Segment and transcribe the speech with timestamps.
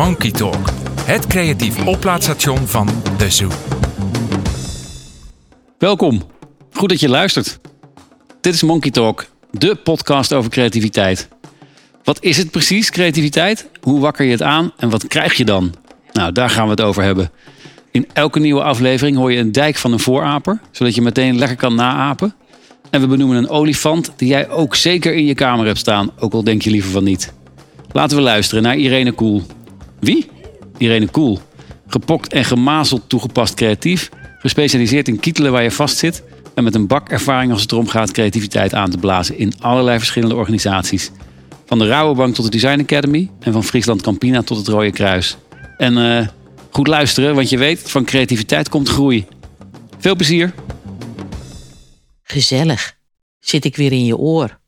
[0.00, 0.68] Monkey Talk,
[1.00, 3.48] het creatief oplaadstation van De Zoo.
[5.78, 6.22] Welkom.
[6.72, 7.60] Goed dat je luistert.
[8.40, 11.28] Dit is Monkey Talk, de podcast over creativiteit.
[12.04, 13.68] Wat is het precies, creativiteit?
[13.80, 15.74] Hoe wakker je het aan en wat krijg je dan?
[16.12, 17.30] Nou, daar gaan we het over hebben.
[17.90, 21.56] In elke nieuwe aflevering hoor je een dijk van een vooraper, zodat je meteen lekker
[21.56, 22.34] kan naapen.
[22.90, 26.32] En we benoemen een olifant die jij ook zeker in je kamer hebt staan, ook
[26.32, 27.32] al denk je liever van niet.
[27.92, 29.42] Laten we luisteren naar Irene Koel.
[30.00, 30.30] Wie?
[30.78, 31.40] Irene Koel.
[31.86, 36.22] Gepokt en gemazeld toegepast creatief, gespecialiseerd in kietelen waar je vastzit
[36.54, 39.98] en met een bak ervaring als het erom gaat creativiteit aan te blazen in allerlei
[39.98, 41.10] verschillende organisaties.
[41.66, 45.36] Van de Rauwenbank tot de Design Academy en van Friesland Campina tot het Rode Kruis.
[45.76, 46.26] En uh,
[46.70, 49.26] goed luisteren, want je weet, van creativiteit komt groei.
[49.98, 50.52] Veel plezier!
[52.22, 52.98] Gezellig.
[53.38, 54.58] Zit ik weer in je oor.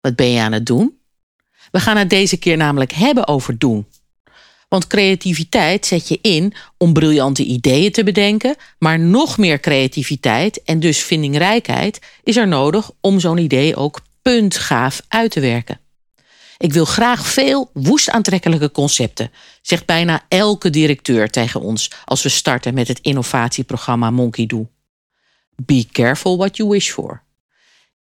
[0.00, 0.98] Wat ben je aan het doen?
[1.70, 3.86] We gaan het deze keer namelijk hebben over doen.
[4.68, 10.80] Want creativiteit zet je in om briljante ideeën te bedenken, maar nog meer creativiteit en
[10.80, 15.80] dus vindingrijkheid is er nodig om zo'n idee ook puntgaaf uit te werken.
[16.58, 19.30] Ik wil graag veel woest aantrekkelijke concepten,
[19.62, 24.68] zegt bijna elke directeur tegen ons als we starten met het innovatieprogramma Monkey Do.
[25.56, 27.22] Be careful what you wish for.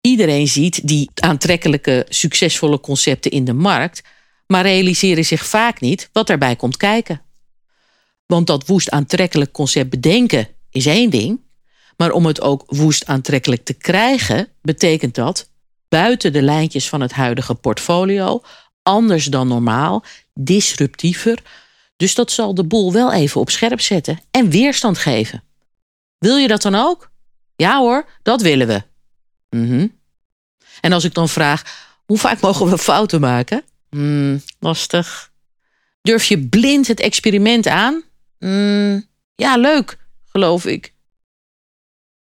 [0.02, 4.02] Iedereen ziet die aantrekkelijke, succesvolle concepten in de markt,
[4.52, 7.22] maar realiseren zich vaak niet wat daarbij komt kijken.
[8.26, 11.42] Want dat woest aantrekkelijk concept bedenken is één ding,
[11.98, 15.50] maar om het ook woest aantrekkelijk te krijgen, betekent dat
[15.90, 18.42] buiten de lijntjes van het huidige portfolio,
[18.84, 21.42] anders dan normaal, disruptiever.
[21.96, 25.44] Dus dat zal de boel wel even op scherp zetten en weerstand geven.
[26.18, 27.12] Wil je dat dan ook?
[27.56, 28.84] Ja hoor, dat willen we.
[29.50, 29.88] Mhm.
[30.82, 33.64] En als ik dan vraag, hoe vaak mogen we fouten maken?
[33.92, 35.32] Hmm, lastig.
[36.02, 38.04] Durf je blind het experiment aan?
[38.40, 40.94] Hmm, ja, leuk, geloof ik.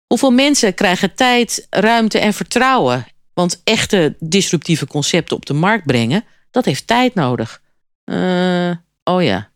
[0.07, 3.05] Hoeveel mensen krijgen tijd, ruimte en vertrouwen?
[3.33, 7.61] Want echte disruptieve concepten op de markt brengen, dat heeft tijd nodig.
[8.05, 8.71] Uh,
[9.03, 9.51] oh ja.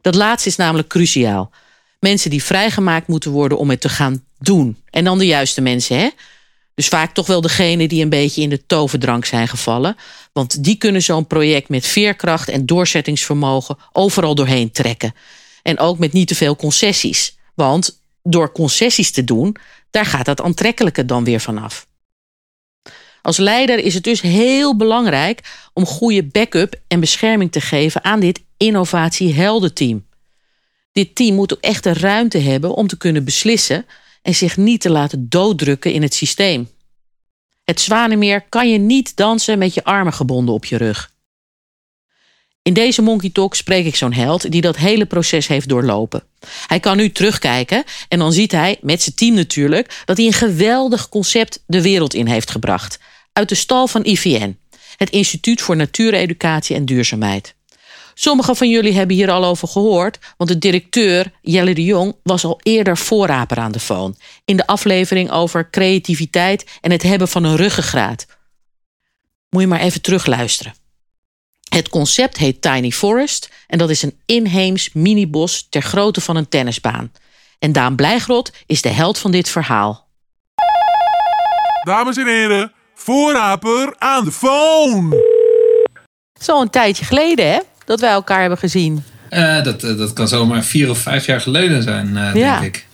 [0.00, 1.52] Dat laatste is namelijk cruciaal.
[2.00, 4.82] Mensen die vrijgemaakt moeten worden om het te gaan doen.
[4.90, 6.08] En dan de juiste mensen, hè?
[6.74, 9.96] Dus vaak toch wel degene die een beetje in de toverdrank zijn gevallen.
[10.32, 15.14] Want die kunnen zo'n project met veerkracht en doorzettingsvermogen overal doorheen trekken.
[15.62, 17.36] En ook met niet te veel concessies.
[17.54, 19.56] Want door concessies te doen,
[19.90, 21.86] daar gaat dat aantrekkelijke dan weer vanaf.
[23.22, 25.40] Als leider is het dus heel belangrijk
[25.72, 30.06] om goede backup en bescherming te geven aan dit innovatieheldenteam.
[30.92, 33.86] Dit team moet ook echt de ruimte hebben om te kunnen beslissen
[34.24, 36.68] en zich niet te laten dooddrukken in het systeem.
[37.64, 41.12] Het Zwanenmeer kan je niet dansen met je armen gebonden op je rug.
[42.62, 46.22] In deze Monkey Talk spreek ik zo'n held die dat hele proces heeft doorlopen.
[46.66, 50.32] Hij kan nu terugkijken en dan ziet hij, met zijn team natuurlijk, dat hij een
[50.32, 52.98] geweldig concept de wereld in heeft gebracht.
[53.32, 54.58] Uit de stal van IVN,
[54.96, 57.54] het Instituut voor Natuureducatie en Duurzaamheid.
[58.14, 62.44] Sommigen van jullie hebben hier al over gehoord, want de directeur Jelle de Jong was
[62.44, 64.14] al eerder voorraper aan de phone.
[64.44, 68.26] In de aflevering over creativiteit en het hebben van een ruggengraat.
[69.50, 70.74] Moet je maar even terugluisteren.
[71.68, 76.48] Het concept heet Tiny Forest en dat is een inheems minibos ter grootte van een
[76.48, 77.12] tennisbaan.
[77.58, 80.08] En Daan Blijgrot is de held van dit verhaal.
[81.82, 85.32] Dames en heren, voorraper aan de phone!
[86.40, 87.58] Zo een tijdje geleden, hè?
[87.84, 89.04] Dat wij elkaar hebben gezien?
[89.30, 92.60] Uh, dat, dat kan zomaar vier of vijf jaar geleden zijn, uh, ja.
[92.60, 92.86] denk ik.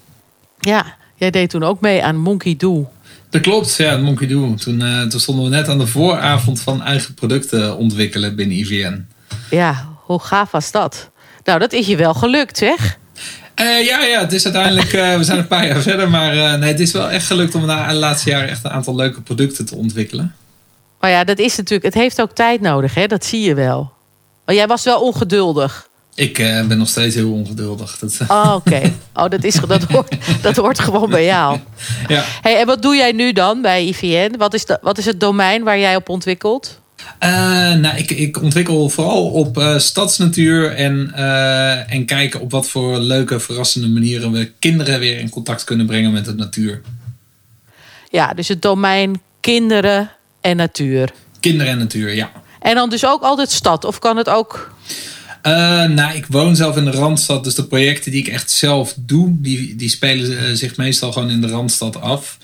[0.60, 2.90] Ja, jij deed toen ook mee aan Monkey Do.
[3.30, 4.54] Dat klopt, ja, Monkey Do.
[4.54, 9.06] Toen, uh, toen stonden we net aan de vooravond van eigen producten ontwikkelen binnen IVN.
[9.50, 11.10] Ja, hoe gaaf was dat?
[11.44, 12.98] Nou, dat is je wel gelukt, zeg.
[13.60, 16.54] Uh, ja, ja, het is uiteindelijk, uh, we zijn een paar jaar verder, maar uh,
[16.54, 19.66] nee, het is wel echt gelukt om de laatste jaren echt een aantal leuke producten
[19.66, 20.34] te ontwikkelen.
[21.00, 23.06] Maar ja, dat is natuurlijk, het heeft ook tijd nodig, hè?
[23.06, 23.92] dat zie je wel.
[24.50, 25.88] Maar jij was wel ongeduldig.
[26.14, 27.98] Ik uh, ben nog steeds heel ongeduldig.
[27.98, 28.18] Dat...
[28.28, 28.92] Oh, oké.
[29.14, 31.58] Oh, dat, is, dat, hoort, dat hoort gewoon bij jou.
[32.08, 32.24] Ja.
[32.40, 34.36] Hey, en wat doe jij nu dan bij IVN?
[34.36, 36.80] Wat is, de, wat is het domein waar jij op ontwikkelt?
[37.22, 37.28] Uh,
[37.74, 42.98] nou, ik, ik ontwikkel vooral op uh, stadsnatuur en, uh, en kijken op wat voor
[42.98, 46.80] leuke, verrassende manieren we kinderen weer in contact kunnen brengen met de natuur.
[48.08, 50.10] Ja, dus het domein kinderen
[50.40, 51.12] en natuur.
[51.40, 52.30] Kinderen en natuur, ja.
[52.60, 54.72] En dan dus ook altijd stad, of kan het ook?
[55.46, 55.52] Uh,
[55.84, 59.40] nou, ik woon zelf in de Randstad, dus de projecten die ik echt zelf doe,
[59.40, 62.38] die, die spelen zich meestal gewoon in de Randstad af.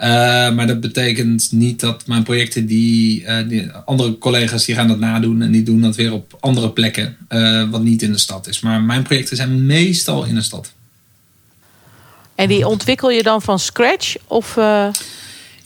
[0.00, 0.04] Uh,
[0.50, 4.98] maar dat betekent niet dat mijn projecten die, uh, die, andere collega's die gaan dat
[4.98, 8.46] nadoen en die doen dat weer op andere plekken, uh, wat niet in de stad
[8.46, 8.60] is.
[8.60, 10.72] Maar mijn projecten zijn meestal in de stad.
[12.34, 14.16] En die ontwikkel je dan van scratch?
[14.26, 14.56] Of,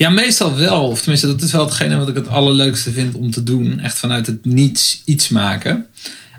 [0.00, 0.88] Ja, meestal wel.
[0.88, 3.80] Of tenminste, dat is wel hetgene wat ik het allerleukste vind om te doen.
[3.80, 5.86] Echt vanuit het niets iets maken.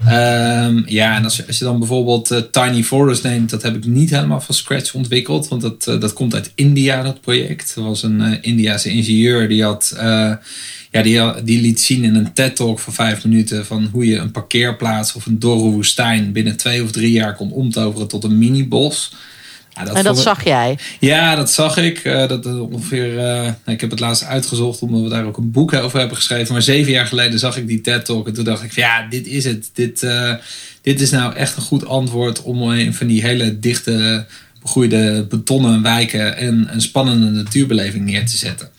[0.06, 3.75] Um, ja, en als je, als je dan bijvoorbeeld uh, Tiny Forest neemt, dat heb
[3.75, 7.75] ik niet helemaal van scratch ontwikkeld, want dat, uh, dat komt uit India, dat project.
[7.75, 9.94] Er was een uh, Indiase ingenieur die had,
[10.92, 14.31] ja, die, die liet zien in een TED-talk van vijf minuten van hoe je een
[14.31, 19.12] parkeerplaats of een dorre woestijn binnen twee of drie jaar kon omtoveren tot een mini-bos.
[19.74, 20.78] Ja, dat en dat zag jij?
[21.00, 22.04] Ja, dat zag ik.
[22.04, 25.74] Uh, dat ongeveer, uh, ik heb het laatst uitgezocht omdat we daar ook een boek
[25.74, 26.54] over hebben geschreven.
[26.54, 29.08] Maar zeven jaar geleden zag ik die TED Talk en toen dacht ik van ja,
[29.10, 29.70] dit is het.
[29.74, 30.34] Dit, uh,
[30.82, 34.26] dit is nou echt een goed antwoord om een van die hele dichte,
[34.62, 38.70] begroeide betonnen wijken en een spannende natuurbeleving neer te zetten.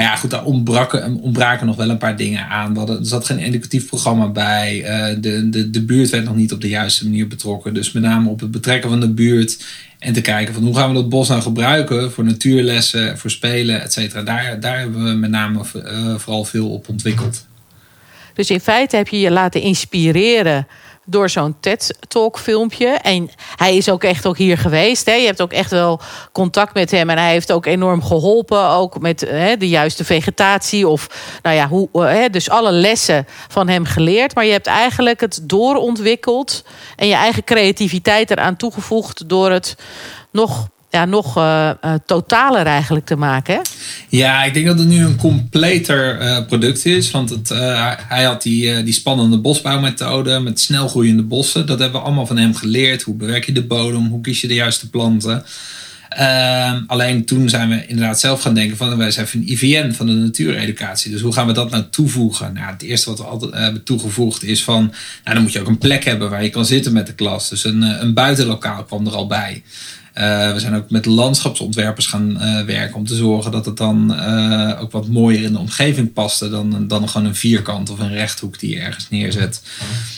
[0.00, 2.88] Maar ja, goed, daar ontbraken, nog wel een paar dingen aan.
[2.88, 4.82] Er zat geen educatief programma bij.
[5.20, 7.74] de, de, de buurt werd nog niet op de juiste manier betrokken.
[7.74, 9.64] Dus met name op het betrekken van de buurt
[9.98, 13.82] en te kijken van hoe gaan we dat bos nou gebruiken voor natuurlessen, voor spelen,
[13.82, 14.22] et cetera.
[14.22, 17.46] Daar, daar hebben we met name uh, vooral veel op ontwikkeld.
[18.34, 20.66] Dus in feite heb je je laten inspireren
[21.10, 22.86] door zo'n TED-talk filmpje.
[22.86, 25.06] En hij is ook echt ook hier geweest.
[25.06, 25.12] Hè?
[25.12, 26.00] Je hebt ook echt wel
[26.32, 27.10] contact met hem.
[27.10, 28.68] En hij heeft ook enorm geholpen.
[28.68, 30.88] Ook met hè, de juiste vegetatie.
[30.88, 31.08] Of
[31.42, 34.34] nou ja, hoe, hè, dus alle lessen van hem geleerd.
[34.34, 36.64] Maar je hebt eigenlijk het doorontwikkeld.
[36.96, 39.76] En je eigen creativiteit eraan toegevoegd door het
[40.30, 43.54] nog ja, nog uh, uh, totaler eigenlijk te maken.
[43.54, 43.60] Hè?
[44.08, 47.10] Ja, ik denk dat het nu een completer uh, product is.
[47.10, 47.48] Want het,
[48.08, 51.66] hij had die, die spannende bosbouwmethode met snelgroeiende bossen.
[51.66, 53.02] Dat hebben we allemaal van hem geleerd.
[53.02, 54.06] Hoe bewerk je de bodem?
[54.06, 55.44] Hoe kies je de juiste planten?
[56.10, 60.06] Ehm, alleen toen zijn we inderdaad zelf gaan denken van wij zijn van IVN van
[60.06, 61.10] de natuureducatie.
[61.10, 62.52] Dus hoe gaan we dat nou toevoegen?
[62.52, 64.82] Nou, het eerste wat we altijd hebben toegevoegd is van
[65.24, 67.48] nou, dan moet je ook een plek hebben waar je kan zitten met de klas.
[67.48, 69.62] Dus een, een buitenlokaal kwam er al bij.
[70.20, 74.14] Uh, we zijn ook met landschapsontwerpers gaan uh, werken om te zorgen dat het dan
[74.14, 78.12] uh, ook wat mooier in de omgeving paste dan, dan gewoon een vierkant of een
[78.12, 79.62] rechthoek die je ergens neerzet.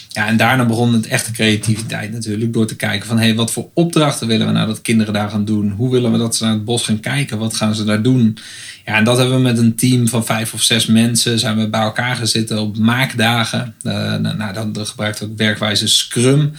[0.09, 3.69] Ja, en daarna begon het echte creativiteit natuurlijk door te kijken van hey, wat voor
[3.75, 5.71] opdrachten willen we nou dat kinderen daar gaan doen?
[5.71, 7.39] Hoe willen we dat ze naar het bos gaan kijken?
[7.39, 8.39] Wat gaan ze daar doen?
[8.87, 11.69] Ja, en dat hebben we met een team van vijf of zes mensen zijn we
[11.69, 13.75] bij elkaar gezeten op maakdagen.
[13.83, 16.53] nou, dan gebruikt ook werkwijze Scrum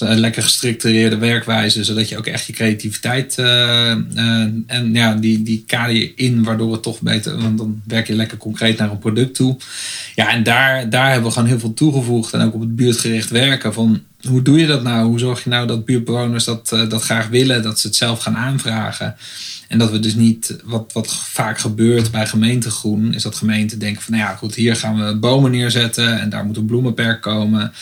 [0.00, 5.42] een lekker gestructureerde werkwijze, zodat je ook echt je creativiteit uh, uh, en ja, die,
[5.42, 8.90] die kader je in, waardoor het toch beter, want dan werk je lekker concreet naar
[8.90, 9.56] een product toe.
[10.14, 13.30] Ja, en daar, daar hebben we gewoon heel veel toegevoegd en ook op het buurtgericht
[13.30, 15.06] werken van hoe doe je dat nou?
[15.06, 18.36] Hoe zorg je nou dat buurtbewoners dat, dat graag willen, dat ze het zelf gaan
[18.36, 19.16] aanvragen?
[19.68, 24.02] En dat we dus niet, wat, wat vaak gebeurt bij gemeentegroen, is dat gemeenten denken
[24.02, 27.72] van, nou ja, goed, hier gaan we bomen neerzetten en daar moet een bloemenperk komen.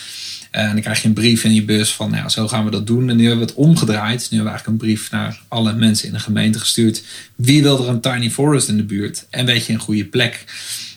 [0.51, 2.65] Eh, en dan krijg je een brief in je bus van, nou ja, zo gaan
[2.65, 3.11] we dat doen.
[3.11, 4.21] En nu hebben we het omgedraaid.
[4.21, 7.03] Nu hebben we eigenlijk een brief naar alle mensen in de gemeente gestuurd.
[7.35, 9.27] Wie wil er een tiny forest in de buurt?
[9.31, 10.45] En weet je een goede plek?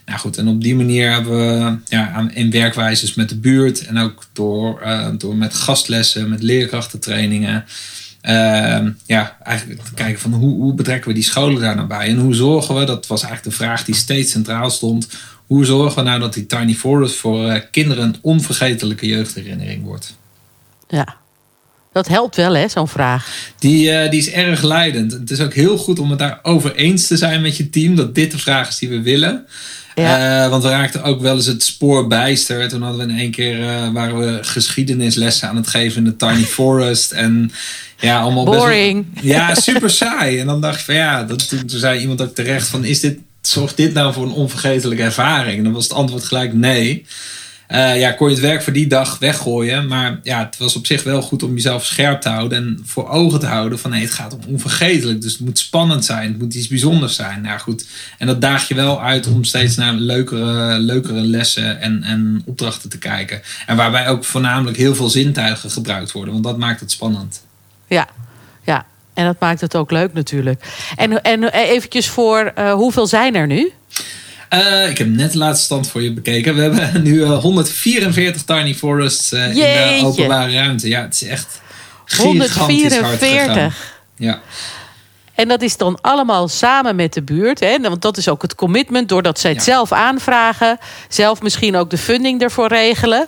[0.05, 3.97] Nou goed, en op die manier hebben we ja, in werkwijzes met de buurt en
[3.97, 7.65] ook door, uh, door met gastlessen, met leerkrachtentrainingen.
[8.23, 12.07] Uh, ja, eigenlijk te kijken van hoe, hoe betrekken we die scholen daar nou bij?
[12.07, 15.07] En hoe zorgen we, dat was eigenlijk de vraag die steeds centraal stond,
[15.53, 20.17] hoe zorgen we nou dat die Tiny Forest voor uh, kinderen een onvergetelijke jeugdherinnering wordt?
[20.87, 21.15] Ja,
[21.91, 23.51] dat helpt wel, hè, zo'n vraag.
[23.59, 25.11] Die, uh, die is erg leidend.
[25.11, 28.15] Het is ook heel goed om het daarover eens te zijn met je team dat
[28.15, 29.45] dit de vraag is die we willen.
[29.95, 30.43] Ja.
[30.43, 32.69] Uh, want we raakten ook wel eens het spoor bijster.
[32.69, 36.15] Toen hadden we in één keer uh, waren we geschiedenislessen aan het geven in de
[36.15, 37.11] Tiny Forest.
[37.11, 37.51] En
[37.99, 39.13] ja, allemaal Boring.
[39.13, 40.39] Best wel, ja, super saai.
[40.39, 43.17] En dan dacht ik van ja, dat, toen zei iemand ook terecht van is dit
[43.47, 45.57] zorgt dit nou voor een onvergetelijke ervaring?
[45.57, 47.05] En dan was het antwoord gelijk nee.
[47.73, 49.87] Uh, ja, kon je het werk voor die dag weggooien.
[49.87, 52.57] Maar ja, het was op zich wel goed om jezelf scherp te houden.
[52.57, 55.21] En voor ogen te houden van nee, het gaat om onvergetelijk.
[55.21, 56.31] Dus het moet spannend zijn.
[56.31, 57.41] Het moet iets bijzonders zijn.
[57.41, 57.87] Nou goed.
[58.17, 62.89] En dat daag je wel uit om steeds naar leukere, leukere lessen en, en opdrachten
[62.89, 63.41] te kijken.
[63.65, 66.33] En waarbij ook voornamelijk heel veel zintuigen gebruikt worden.
[66.33, 67.43] Want dat maakt het spannend.
[67.87, 68.07] Ja,
[68.63, 68.85] ja.
[69.13, 70.63] En dat maakt het ook leuk natuurlijk.
[70.95, 73.71] En, en eventjes voor, uh, hoeveel zijn er nu?
[74.53, 76.55] Uh, ik heb net de laatste stand voor je bekeken.
[76.55, 80.87] We hebben nu uh, 144 tiny forests in de openbare ruimte.
[80.87, 81.61] Ja, het is echt
[82.17, 83.93] 144.
[84.17, 84.41] Ja.
[85.35, 87.59] En dat is dan allemaal samen met de buurt.
[87.59, 87.79] Hè?
[87.79, 89.71] Want dat is ook het commitment, doordat zij het Ja.
[89.71, 90.77] zelf aanvragen.
[91.09, 93.27] Zelf misschien ook de funding ervoor regelen.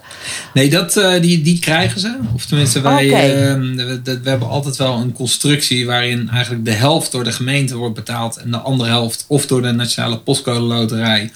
[0.54, 2.18] Nee, dat, eh, die, die krijgen ze.
[2.36, 6.72] Of tenminste, wij, eh, we, we- we hebben altijd wel een constructie waarin eigenlijk de
[6.72, 10.60] helft door de gemeente wordt betaald en de andere helft of door de Nationale Postcode
[10.60, 11.32] Loterij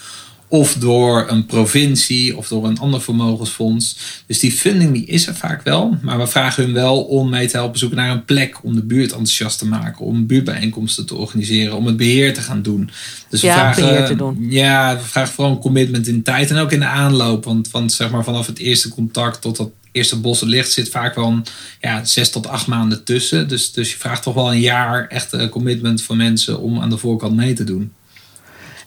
[0.49, 3.97] of door een provincie of door een ander vermogensfonds.
[4.25, 5.97] Dus die funding die is er vaak wel.
[6.01, 8.83] Maar we vragen hun wel om mee te helpen zoeken naar een plek om de
[8.83, 10.05] buurt enthousiast te maken.
[10.05, 11.75] Om buurtbijeenkomsten te organiseren.
[11.75, 12.89] Om het beheer te gaan doen.
[13.29, 14.37] Dus we Ja, vragen, beheer te doen.
[14.49, 17.43] Ja, we vragen vooral een commitment in tijd en ook in de aanloop.
[17.43, 21.15] Want, want zeg maar vanaf het eerste contact tot dat eerste bos ligt, zit vaak
[21.15, 21.45] wel een,
[21.81, 23.47] ja, zes tot acht maanden tussen.
[23.47, 26.97] Dus, dus je vraagt toch wel een jaar echt commitment van mensen om aan de
[26.97, 27.91] voorkant mee te doen.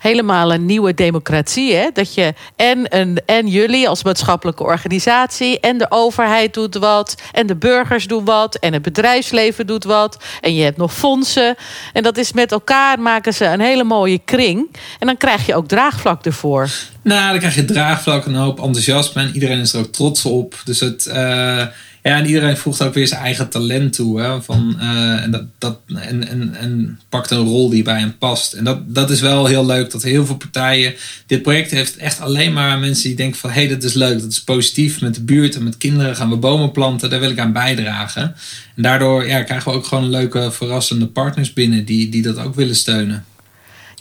[0.02, 1.75] Helemaal een nieuwe democratie.
[1.75, 1.88] Hè?
[1.92, 7.47] Dat je en, een, en jullie als maatschappelijke organisatie en de overheid doet wat en
[7.47, 11.56] de burgers doen wat en het bedrijfsleven doet wat en je hebt nog fondsen
[11.92, 15.54] en dat is met elkaar maken ze een hele mooie kring en dan krijg je
[15.54, 16.71] ook draagvlak ervoor.
[17.02, 20.61] Nou, dan krijg je draagvlak, een hoop enthousiasme en iedereen is er ook trots op.
[20.64, 21.66] Dus het, eh,
[22.02, 24.21] ja, en iedereen voegt ook weer zijn eigen talent toe.
[24.21, 28.18] Hè, van, eh, en, dat, dat, en, en, en pakt een rol die bij hem
[28.18, 28.52] past.
[28.52, 30.94] En dat, dat is wel heel leuk, dat heel veel partijen...
[31.26, 33.50] Dit project heeft echt alleen maar mensen die denken van...
[33.50, 35.00] hé, hey, dat is leuk, dat is positief.
[35.00, 37.11] Met de buurt en met kinderen gaan we bomen planten.
[37.11, 38.35] Daar wil ik aan bijdragen.
[38.76, 41.85] En daardoor ja, krijgen we ook gewoon leuke, verrassende partners binnen...
[41.85, 43.25] die, die dat ook willen steunen.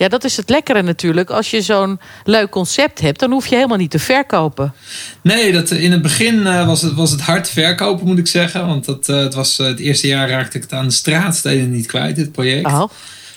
[0.01, 1.29] Ja, dat is het lekkere natuurlijk.
[1.29, 4.73] Als je zo'n leuk concept hebt, dan hoef je helemaal niet te verkopen.
[5.21, 8.67] Nee, dat, in het begin eh, was, het, was het hard verkopen, moet ik zeggen.
[8.67, 11.71] Want dat, eh, het, was, eh, het eerste jaar raakte ik het aan de straatsteden
[11.71, 12.65] niet kwijt, dit project.
[12.65, 12.89] Oh.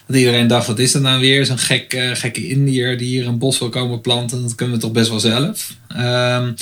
[0.06, 1.46] Dat iedereen dacht, wat is dat nou weer?
[1.46, 4.42] Zo'n gek, gekke Indiër die hier een bos wil komen planten.
[4.42, 5.74] Dat kunnen we toch best wel zelf.
[5.88, 6.52] Ehm,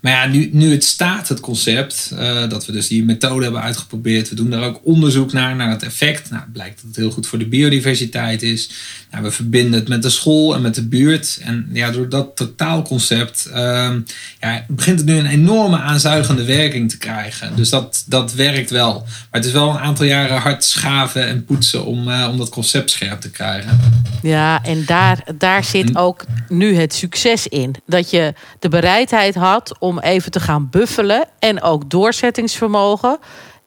[0.00, 3.62] maar ja, nu, nu het staat, het concept, eh, dat we dus die methode hebben
[3.62, 4.28] uitgeprobeerd.
[4.28, 6.30] We doen daar ook onderzoek naar, naar het effect.
[6.30, 8.70] Nou, het blijkt dat het heel goed voor de biodiversiteit is.
[9.10, 11.38] Nou, we verbinden het met de school en met de buurt.
[11.42, 14.00] En ja, door dat totaalconcept ehm,
[14.40, 17.56] ja, begint het nu een enorme aanzuigende werking te krijgen.
[17.56, 18.94] Dus dat, dat werkt wel.
[19.00, 22.48] Maar het is wel een aantal jaren hard schaven en poetsen om, eh, om dat
[22.48, 23.80] concept scherp te krijgen.
[24.22, 27.74] Ja, en daar, daar zit ook nu het succes in.
[27.86, 31.24] Dat je de bereidheid had om even te gaan buffelen.
[31.38, 33.18] En ook doorzettingsvermogen.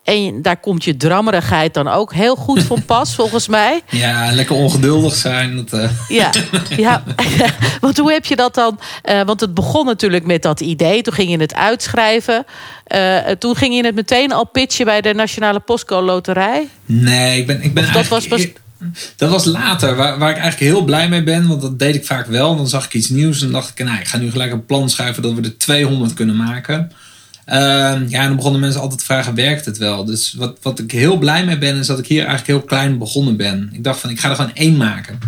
[0.03, 3.81] En daar komt je drammerigheid dan ook heel goed van pas, volgens mij.
[3.89, 5.55] Ja, lekker ongeduldig zijn.
[5.55, 6.29] Dat, eh, Ja,
[6.77, 7.03] ja.
[7.81, 8.79] want hoe heb je dat dan?
[9.01, 11.01] eh, want het begon natuurlijk met dat idee.
[11.01, 12.45] Toen ging je het uitschrijven.
[12.83, 16.67] Eh, toen ging je het meteen al pitchen bij de Nationale Postcode Loterij.
[16.85, 18.59] Nee, ik ben, ik ben Of dat was eigenlijk-
[19.15, 21.47] Dat was later, waar, waar ik eigenlijk heel blij mee ben.
[21.47, 22.55] Want dat deed ik vaak wel.
[22.55, 24.89] Dan zag ik iets nieuws en dacht ik, nou, ik ga nu gelijk een plan
[24.89, 26.91] schrijven dat we er 200 kunnen maken.
[27.45, 30.05] Ehm, ja, en dan begonnen mensen altijd te vragen, werkt het wel?
[30.05, 32.97] Dus wat, wat ik heel blij mee ben, is dat ik hier eigenlijk heel klein
[32.97, 33.69] begonnen ben.
[33.73, 35.19] Ik dacht van, ik ga er gewoon één maken.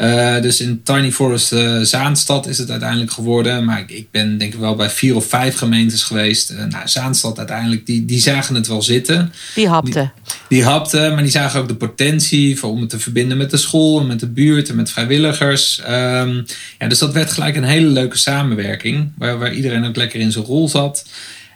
[0.00, 3.64] Eh, dus in Tiny Forest eh, Zaanstad is het uiteindelijk geworden.
[3.64, 6.50] Maar ik, ik ben denk ik wel bij vier of vijf gemeentes geweest.
[6.50, 9.32] Eh, nou, Zaanstad uiteindelijk, die, die zagen het wel zitten.
[9.54, 10.10] Die hapte.
[10.48, 13.56] Die hapten, maar die zagen ook de potentie voor, om het te verbinden met de
[13.56, 15.80] school en met de buurt en met vrijwilligers.
[15.80, 16.42] Ehm,
[16.78, 20.32] ja, dus dat werd gelijk een hele leuke samenwerking, waar, waar iedereen ook lekker in
[20.32, 21.04] zijn rol zat.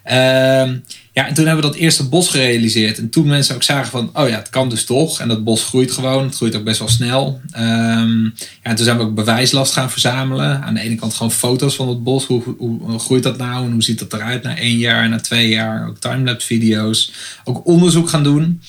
[0.05, 0.77] Ehm,
[1.13, 2.99] ja, en toen hebben we dat eerste bos gerealiseerd.
[2.99, 5.21] En toen mensen ook zagen van, oh ja, het kan dus toch.
[5.21, 6.25] En dat bos groeit gewoon.
[6.25, 7.41] Het groeit ook best wel snel.
[7.51, 8.31] Ehm, ja,
[8.63, 10.63] en toen zijn we ook bewijslast gaan verzamelen.
[10.63, 12.27] Aan de ene kant gewoon foto's van het bos.
[12.27, 13.65] Hoe, hoe, hoe groeit dat nou?
[13.65, 15.89] En hoe ziet dat eruit na één jaar, na twee jaar?
[15.89, 17.13] Ook timelapse video's.
[17.45, 18.61] Ook onderzoek gaan doen.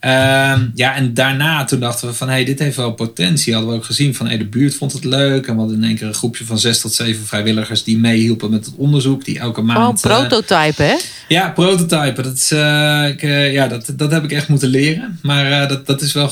[0.00, 3.52] Ehm, ja, en daarna toen dachten we van, hey, dit heeft wel potentie.
[3.52, 5.46] Hadden we ook gezien van, hé, de buurt vond het leuk.
[5.46, 8.50] En we hadden in één keer een groepje van zes tot zeven vrijwilligers die meehielpen
[8.50, 9.24] met het onderzoek.
[9.24, 10.04] Die elke Oh, maand...
[10.04, 10.96] een eh, prototype, hè?
[11.28, 12.24] ja, prototypen.
[12.24, 15.18] Dat, is, eh, ik, eh, ja, dat, dat heb ik echt moeten leren.
[15.22, 16.30] Maar dat, dat is wel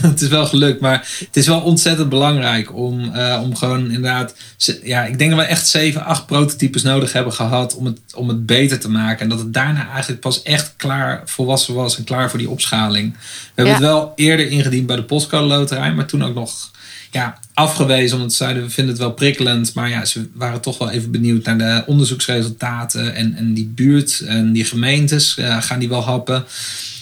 [0.00, 0.80] het is wel gelukt.
[0.80, 4.34] Maar het is wel ontzettend belangrijk om, om gewoon inderdaad.
[4.82, 8.28] Ja, ik denk dat we echt zeven, acht prototypes nodig hebben gehad om het, om
[8.28, 9.20] het beter te maken.
[9.20, 13.05] En dat het daarna eigenlijk pas echt klaar volwassen was en klaar voor die opschaling.
[13.12, 16.70] We hebben het wel eerder ingediend bij de postcode loterij, maar toen ook nog
[17.10, 18.16] ja, afgewezen.
[18.16, 19.74] Omdat ze zeiden, we vinden het wel prikkelend.
[19.74, 23.14] Maar ja, ze waren toch wel even benieuwd naar de onderzoeksresultaten.
[23.14, 26.44] En, en die buurt en die gemeentes, gaan die wel happen?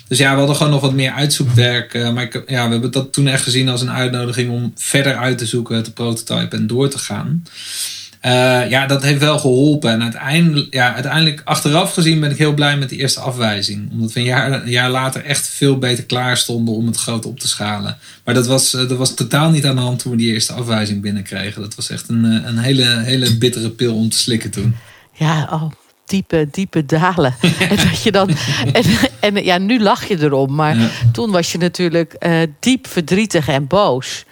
[0.09, 1.95] Dus ja, we hadden gewoon nog wat meer uitzoekwerk.
[1.95, 5.17] eh, maar ik, ja, we hebben dat toen echt gezien als een uitnodiging om verder
[5.17, 7.45] uit te zoeken, te prototypen en door te gaan.
[8.25, 9.91] Eh, ja, dat heeft wel geholpen.
[9.91, 13.91] En uiteindelijk, ja, uiteindelijk, achteraf gezien, ben ik heel blij met die eerste afwijzing.
[13.91, 17.27] Omdat we een jaar, een jaar later echt veel beter klaar stonden om het groot
[17.27, 17.97] op te schalen.
[18.25, 20.53] Maar dat was, eh, dat was totaal niet aan de hand toen we die eerste
[20.53, 21.63] afwijzing binnenkregen.
[21.63, 24.77] Dat was echt een, eh, een hele, hele bittere pil om te slikken toen.
[25.13, 25.71] Ja, oh,
[26.07, 27.35] diepe, diepe dalen.
[27.71, 28.31] en dat je dan.
[28.73, 28.85] En,
[29.21, 30.55] en ja, nu lach je erom.
[30.55, 30.89] Maar Ja.
[31.13, 32.27] toen was je natuurlijk
[32.61, 34.25] diep verdrietig en boos.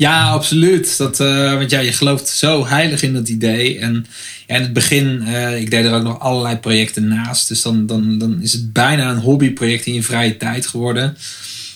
[0.00, 0.96] Ja, absoluut.
[0.98, 3.78] Dat, eh, want ja, je gelooft zo heilig in dat idee.
[3.78, 4.06] En
[4.46, 7.48] ja, in het begin, eh, ik deed er ook nog allerlei projecten naast.
[7.48, 11.16] Dus dan, dan, dan is het bijna een hobbyproject in je vrije tijd geworden.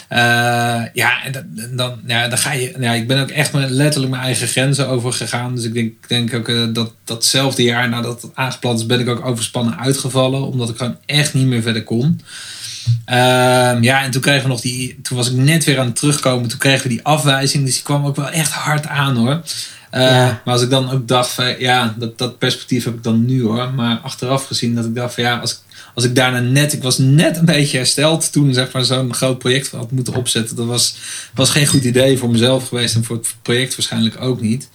[0.08, 2.74] Eh, ja, en dan, ja, dan ga je.
[2.80, 5.54] Ja, ik ben ook echt letterlijk mijn eigen grenzen over gegaan.
[5.54, 9.26] Dus ik denk, denk ook dat datzelfde jaar nadat het aangeplant is, ben ik ook
[9.26, 10.46] overspannen uitgevallen.
[10.46, 12.20] Omdat ik gewoon echt niet meer verder kon.
[13.04, 14.98] Ehm, ja, en toen kregen we nog die.
[15.02, 16.48] Toen was ik net weer aan het terugkomen.
[16.48, 17.64] Toen kregen we die afwijzing.
[17.64, 19.40] Dus die kwam ook wel echt hard aan hoor.
[19.90, 20.40] Eh, Ja.
[20.44, 23.42] Maar als ik dan ook dacht van ja, dat, dat perspectief heb ik dan nu
[23.42, 23.70] hoor.
[23.74, 25.58] Maar achteraf gezien dat ik dacht van ja, als ik,
[25.94, 29.38] als ik daarna net, ik was net een beetje hersteld toen zeg maar zo'n groot
[29.38, 30.56] project had moeten opzetten.
[30.56, 30.94] Dat was,
[31.34, 34.68] was geen goed idee voor mezelf geweest en voor het project waarschijnlijk ook niet.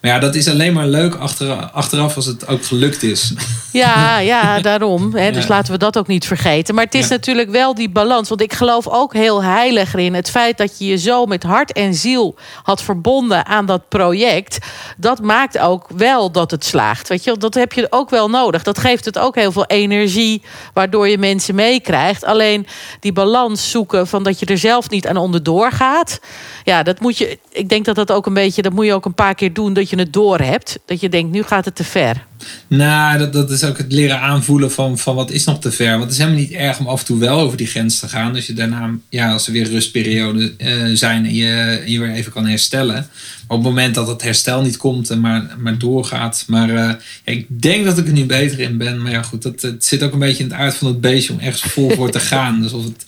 [0.00, 3.32] Maar ja, dat is alleen maar leuk achteraf, achteraf als het ook gelukt is.
[3.72, 5.14] Ja, ja, daarom.
[5.14, 5.48] Hè, dus Ja.
[5.48, 6.74] laten we dat ook niet vergeten.
[6.74, 7.10] Maar het is Ja.
[7.10, 8.28] natuurlijk wel die balans.
[8.28, 11.72] Want ik geloof ook heel heilig in het feit dat je je zo met hart
[11.72, 14.58] en ziel had verbonden aan dat project.
[14.96, 17.08] Dat maakt ook wel dat het slaagt.
[17.08, 17.38] Weet je, wel.
[17.38, 18.62] dat heb je ook wel nodig.
[18.62, 20.42] Dat geeft het ook heel veel energie,
[20.74, 22.24] waardoor je mensen meekrijgt.
[22.24, 22.66] Alleen
[23.00, 26.20] die balans zoeken van dat je er zelf niet aan onderdoor gaat.
[26.64, 27.38] Ja, dat moet je.
[27.50, 28.62] Ik denk dat dat ook een beetje.
[28.62, 30.78] Dat moet je ook een paar keer doen dat je het door hebt.
[30.84, 32.26] Dat je denkt, nu gaat het te ver.
[32.66, 35.90] Nou, dat, dat is ook het leren aanvoelen van, van wat is nog te ver.
[35.90, 38.08] Want het is helemaal niet erg om af en toe wel over die grens te
[38.08, 38.32] gaan.
[38.32, 42.32] Dus je daarna, ja, als er weer rustperioden eh, zijn en je, je weer even
[42.32, 42.94] kan herstellen.
[42.94, 46.44] Maar op het moment dat het herstel niet komt en maar, maar doorgaat.
[46.46, 49.02] Maar eh, ja, ik denk dat ik er nu beter in ben.
[49.02, 51.32] Maar ja, goed, dat, het zit ook een beetje in het aard van het beestje
[51.32, 52.62] om ergens vol voor te gaan.
[52.62, 53.04] Dus of het,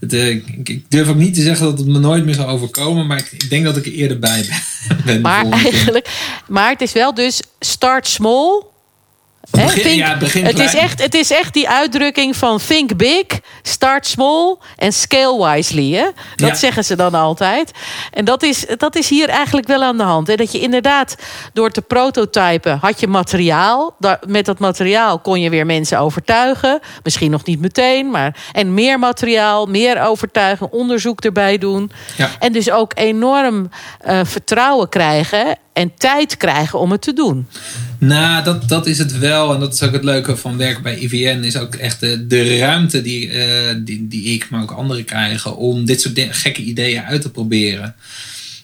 [0.00, 2.48] het, eh, ik, ik durf ook niet te zeggen dat het me nooit meer zal
[2.48, 3.06] overkomen.
[3.06, 4.58] Maar ik, ik denk dat ik er eerder bij ben.
[5.04, 6.08] ben Maar eigenlijk,
[6.48, 8.68] maar het is wel dus start small.
[9.50, 12.96] Hè, Begin- think- ja, begin het, is echt, het is echt die uitdrukking van think
[12.96, 13.24] big,
[13.62, 15.92] start small en scale wisely.
[15.94, 16.04] Hè?
[16.36, 16.54] Dat Ja.
[16.54, 17.70] zeggen ze dan altijd.
[18.12, 20.26] En dat is, dat is hier eigenlijk wel aan de hand.
[20.26, 20.34] Hè?
[20.34, 21.14] Dat je inderdaad
[21.52, 23.94] door te prototypen had je materiaal.
[23.98, 26.80] Daar- Met dat materiaal kon je weer mensen overtuigen.
[27.02, 31.90] Misschien nog niet meteen, maar en meer materiaal, meer overtuigen, onderzoek erbij doen.
[32.16, 32.28] Ja.
[32.38, 37.46] En dus ook enorm eh, vertrouwen krijgen en tijd krijgen om het te doen.
[37.98, 39.54] Nou, dat, dat is het wel.
[39.54, 41.44] En dat is ook het leuke van werken bij IVN.
[41.44, 45.56] Is ook echt de, de ruimte die, eh, die, die ik, maar ook anderen krijgen.
[45.56, 47.94] Om dit soort gekke ideeën uit te proberen.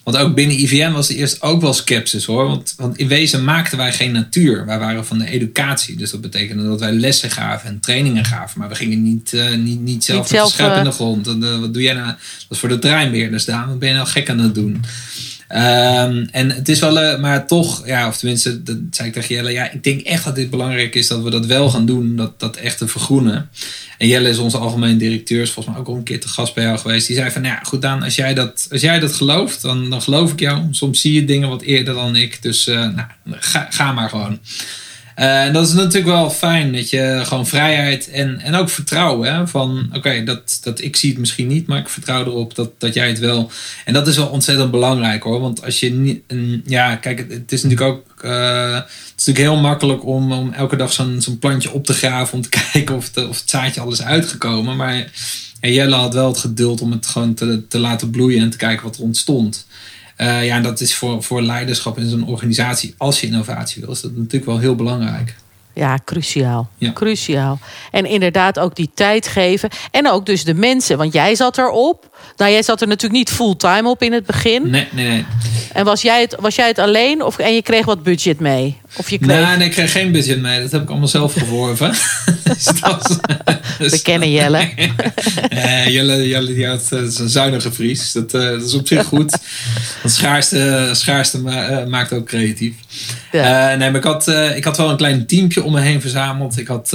[0.03, 2.47] Want ook binnen IVN was er eerst ook wel sceptisch hoor.
[2.47, 4.65] Want, want in wezen maakten wij geen natuur.
[4.65, 5.97] Wij waren van de educatie.
[5.97, 8.59] Dus dat betekende dat wij lessen gaven en trainingen gaven.
[8.59, 10.83] Maar we gingen niet, eh, niet, niet zelf Niet met zelf, de schep in eh,
[10.83, 11.27] de grond.
[11.27, 12.05] En, wat doe jij nou?
[12.07, 12.17] Dat
[12.49, 13.67] is voor de treinbeheerders Daan.
[13.67, 14.83] Wat ben je nou gek aan het doen?
[15.47, 19.35] Ehm, en het is wel, eh, maar toch, ja, of tenminste, dat zei ik tegen
[19.35, 22.15] Jelle, ja, ik denk echt dat dit belangrijk is dat we dat wel gaan doen,
[22.15, 23.49] dat, dat echt te vergroenen.
[23.97, 26.53] En Jelle is onze algemeen directeur, is volgens mij ook al een keer te gast
[26.53, 27.07] bij jou geweest.
[27.07, 30.01] Die zei van, ja, goed Daan, als jij dat, als jij dat gelooft, dan, dan
[30.01, 30.67] geloof ik jou.
[30.71, 34.39] Soms zie je dingen wat eerder dan ik, dus eh, nou, ga, ga maar gewoon.
[35.17, 39.33] Eh, En dat is natuurlijk wel fijn, dat je gewoon vrijheid en, en ook vertrouwen.
[39.33, 39.47] Hè?
[39.47, 42.93] Van oké, dat, dat ik zie het misschien niet, maar ik vertrouw erop dat, dat
[42.93, 43.51] jij het wel.
[43.85, 45.39] En dat is wel ontzettend belangrijk hoor.
[45.39, 46.21] Want als je niet.
[46.65, 48.23] Ja, kijk, het, is natuurlijk ook.
[48.23, 48.85] eh, het
[49.17, 52.33] is natuurlijk heel makkelijk om, om elke dag zo'n zo'n plantje op te graven.
[52.33, 54.75] Om te kijken of het, of het zaadje al is uitgekomen.
[54.75, 55.11] Maar
[55.61, 58.85] Jelle had wel het geduld om het gewoon te, te laten bloeien en te kijken
[58.85, 59.65] wat er ontstond.
[60.17, 63.91] Eh, ja, en dat is voor, voor leiderschap in zo'n organisatie, als je innovatie wil,
[63.91, 65.35] is dat natuurlijk wel heel belangrijk.
[65.73, 66.69] Ja, cruciaal.
[66.77, 66.93] Ja.
[66.93, 67.59] Cruciaal.
[67.91, 69.69] En inderdaad ook die tijd geven.
[69.91, 70.97] En ook dus de mensen.
[70.97, 72.16] Want jij zat erop.
[72.37, 74.69] Nou, jij zat er natuurlijk niet fulltime op in het begin.
[74.69, 75.25] Nee, nee, nee.
[75.73, 77.23] En was jij het, was jij het alleen?
[77.23, 78.77] Of, en je kreeg wat budget mee?
[78.95, 79.45] Of je kreeg...
[79.47, 80.61] Nee, nee, ik kreeg geen budget mee.
[80.61, 81.93] Dat heb ik allemaal zelf geworven.
[82.43, 83.19] dus dat
[83.77, 84.69] dus- We kennen Jelle.
[85.49, 88.11] Eh, Jelle, Jelle die had eh, zo'n zuinige Fries.
[88.11, 89.37] Dat, eh, dat is op zich goed.
[90.01, 92.73] Want schaarste, schaarste ma- eh, maakt ook creatief.
[93.31, 93.75] Ja.
[93.75, 96.59] Nee, maar ik had, ik had wel een klein teampje om me heen verzameld.
[96.59, 96.89] Ik had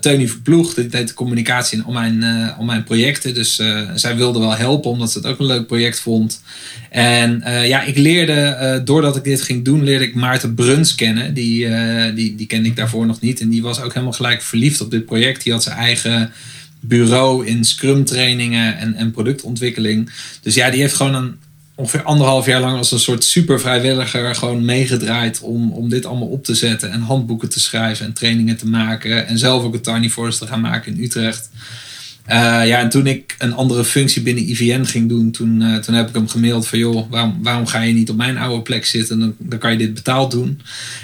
[0.00, 2.24] Teunie Verploeg, die deed de communicatie om mijn,
[2.58, 3.34] om mijn projecten.
[3.34, 3.60] Dus
[3.94, 6.42] zij wilde wel omdat ze het ook een leuk project vond.
[6.90, 10.94] En eh, ja, ik leerde, eh, doordat ik dit ging doen, leerde ik Maarten Bruns
[10.94, 11.34] kennen.
[11.34, 13.40] Die, eh, die, die kende ik daarvoor nog niet.
[13.40, 15.42] En die was ook helemaal gelijk verliefd op dit project.
[15.42, 16.32] Die had zijn eigen
[16.80, 20.10] bureau in Scrum trainingen en, en productontwikkeling.
[20.42, 21.36] Dus ja, die heeft gewoon een,
[21.74, 26.28] ongeveer anderhalf jaar lang als een soort super vrijwilliger gewoon meegedraaid om, om dit allemaal
[26.28, 29.80] op te zetten en handboeken te schrijven en trainingen te maken en zelf ook een
[29.80, 31.50] Tiny Forest te gaan maken in Utrecht.
[32.28, 35.94] Uh, ja, en toen ik een andere functie binnen IVN ging doen, toen, uh, toen
[35.94, 38.86] heb ik hem gemaild van joh, waarom, waarom ga je niet op mijn oude plek
[38.86, 39.18] zitten?
[39.18, 40.60] Dan, dan kan je dit betaald doen.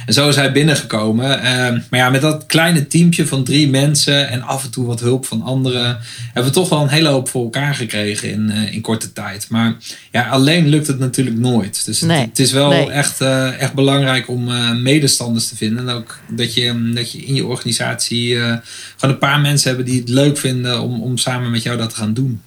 [0.06, 1.38] En zo is hij binnengekomen.
[1.38, 1.44] Uh,
[1.90, 5.26] maar ja, met dat kleine teampje van drie mensen en af en toe wat hulp
[5.26, 9.12] van anderen, hebben we toch wel een hele hoop voor elkaar gekregen in, in korte
[9.12, 9.46] tijd.
[9.48, 9.76] Maar
[10.10, 11.84] ja, alleen lukt het natuurlijk nooit.
[11.84, 12.90] Dus nee, het, het, is wel nee.
[12.90, 13.20] echt,
[13.58, 14.44] echt belangrijk om
[14.82, 15.88] medestanders te vinden.
[15.88, 20.00] En ook dat je, dat je in je organisatie gewoon een paar mensen hebben die
[20.00, 22.42] het leuk vinden om, om samen met jou dat te gaan doen.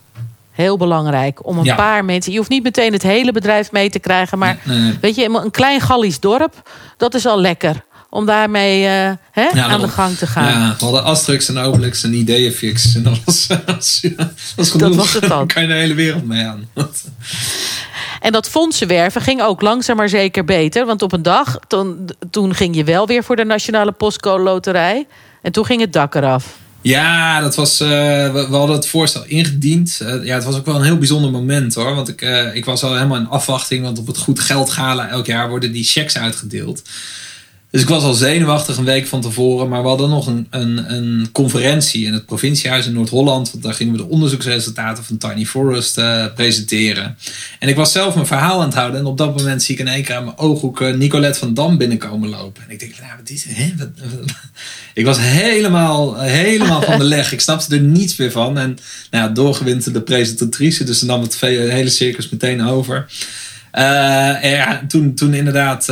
[0.51, 1.75] Heel belangrijk om een ja.
[1.75, 2.31] paar mensen.
[2.31, 4.97] Je hoeft niet meteen het hele bedrijf mee te krijgen, maar nee, nee.
[5.01, 7.83] weet je, een klein Gallisch dorp, dat is al lekker.
[8.09, 10.47] Om daarmee uh, hè, ja, aan de gang te gaan.
[10.47, 12.13] Ja, we hadden Asterix en Obelix en.
[12.13, 14.87] En dat was, dat was genoeg.
[14.87, 15.47] Dat was het dan.
[15.53, 16.67] kan je de hele wereld mee aan.
[18.19, 20.85] En dat fondsenwerven ging ook langzaam maar zeker beter.
[20.85, 25.07] Want op een dag, toen, toen ging je wel weer voor de Nationale Postcode Loterij.
[25.41, 26.57] En toen ging het dak eraf.
[26.83, 27.87] Ja, dat was, uh,
[28.33, 29.99] we, hadden het voorstel ingediend.
[30.01, 31.95] Uh, ja, het was ook wel een heel bijzonder moment hoor.
[31.95, 33.83] Want ik, uh, ik was al helemaal in afwachting.
[33.83, 36.81] Want op het Goed Geld Gala elk jaar worden die checks uitgedeeld.
[37.73, 39.69] Dus ik was al zenuwachtig een week van tevoren.
[39.69, 43.51] Maar we hadden nog een, een, een conferentie in het provinciehuis in Noord-Holland.
[43.51, 47.17] Want daar gingen we de onderzoeksresultaten van Tiny Forest uh, presenteren.
[47.59, 48.99] En ik was zelf mijn verhaal aan het houden.
[48.99, 51.53] En op dat moment zie ik in één keer aan mijn ooghoek uh, Nicolette van
[51.53, 52.63] Dam binnenkomen lopen.
[52.63, 53.73] En ik denk, nou, wat is hè?
[55.01, 57.31] Ik was helemaal, helemaal van de leg.
[57.31, 58.57] Ik snapte er niets meer van.
[58.57, 58.77] En
[59.11, 60.83] nou, doorgewinterde presentatrice.
[60.83, 63.05] Dus ze nam het hele circus meteen over.
[63.73, 63.81] Uh,
[64.51, 65.89] ja, toen, toen inderdaad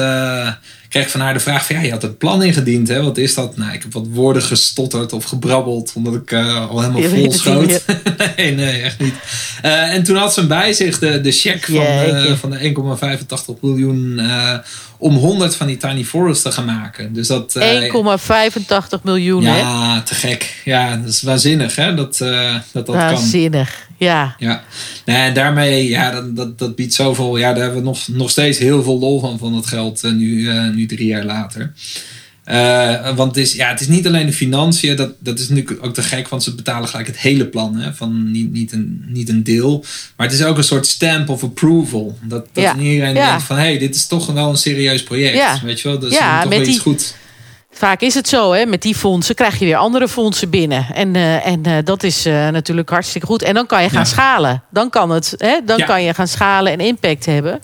[0.92, 2.88] kreeg van haar de vraag van ja, je had het plan ingediend.
[2.88, 3.04] Hè?
[3.04, 3.58] Wat is dat?
[3.58, 5.92] Nou, ik heb wat woorden gestotterd of gebrabbeld.
[5.96, 7.86] Omdat ik uh, al helemaal vol schoot.
[8.38, 9.14] nee, nee, echt niet.
[9.66, 11.86] Uh, en toen had ze bij zich de, de cheque van,
[12.26, 12.74] uh, van de
[13.56, 14.22] 1,85 miljoen
[14.98, 17.14] om 100 van die tiny forests te gaan maken.
[17.14, 19.44] Dus dat 1,85 miljoen.
[19.44, 20.02] Ja, hè?
[20.02, 20.62] te gek.
[20.66, 22.96] Ja, dat is waanzinnig hè, dat dat, dat kan.
[22.96, 23.90] Waanzinnig.
[24.06, 24.36] Ja.
[24.38, 24.64] ja.
[25.06, 27.38] Nee, en daarmee, ja, dat, dat, dat biedt zoveel.
[27.38, 30.12] Ja, daar hebben we nog, nog steeds heel veel lol van, van dat geld uh,
[30.12, 31.74] nu, uh, nu drie jaar later.
[32.46, 35.86] Uh, want het is, ja, het is niet alleen de financiën, dat, dat is natuurlijk
[35.86, 39.04] ook te gek, want ze betalen gelijk het hele plan, hè, van niet, niet, een,
[39.08, 39.86] niet een deel.
[40.16, 42.18] Maar het is ook een soort stamp of approval.
[42.22, 42.78] Dat, dat ja.
[42.78, 43.30] iedereen ja.
[43.30, 45.36] denkt van, hé, hey, dit is toch wel een serieus project.
[45.36, 45.60] Ja.
[45.64, 47.16] Weet je wel, dat is Ja, toch wel iets goed.
[47.74, 48.66] Vaak is het zo, hè?
[48.66, 50.86] met die fondsen krijg je weer andere fondsen binnen.
[50.94, 53.42] En, eh, en eh, dat is eh, natuurlijk hartstikke goed.
[53.44, 54.06] En dan kan je gaan Ja.
[54.06, 54.64] schalen.
[54.70, 55.58] Dan kan, het, hè?
[55.66, 55.86] Dan Ja.
[55.86, 57.62] kan je gaan schalen en impact hebben.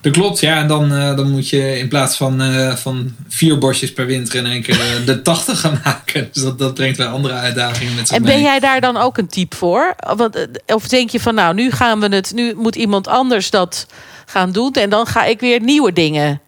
[0.00, 0.56] Dat klopt, ja.
[0.60, 2.42] En dan, dan moet je in plaats van,
[2.76, 6.28] van vier bosjes per winter in één keer de 80 gaan maken.
[6.32, 8.32] Dus dat, dat brengt wel andere uitdagingen met zich En mee.
[8.32, 9.94] ben jij daar dan ook een type voor?
[10.16, 13.86] Want, Of denk je van nou, nu gaan we het, nu moet iemand anders dat
[14.26, 14.72] gaan doen.
[14.72, 16.40] En dan ga ik weer nieuwe dingen.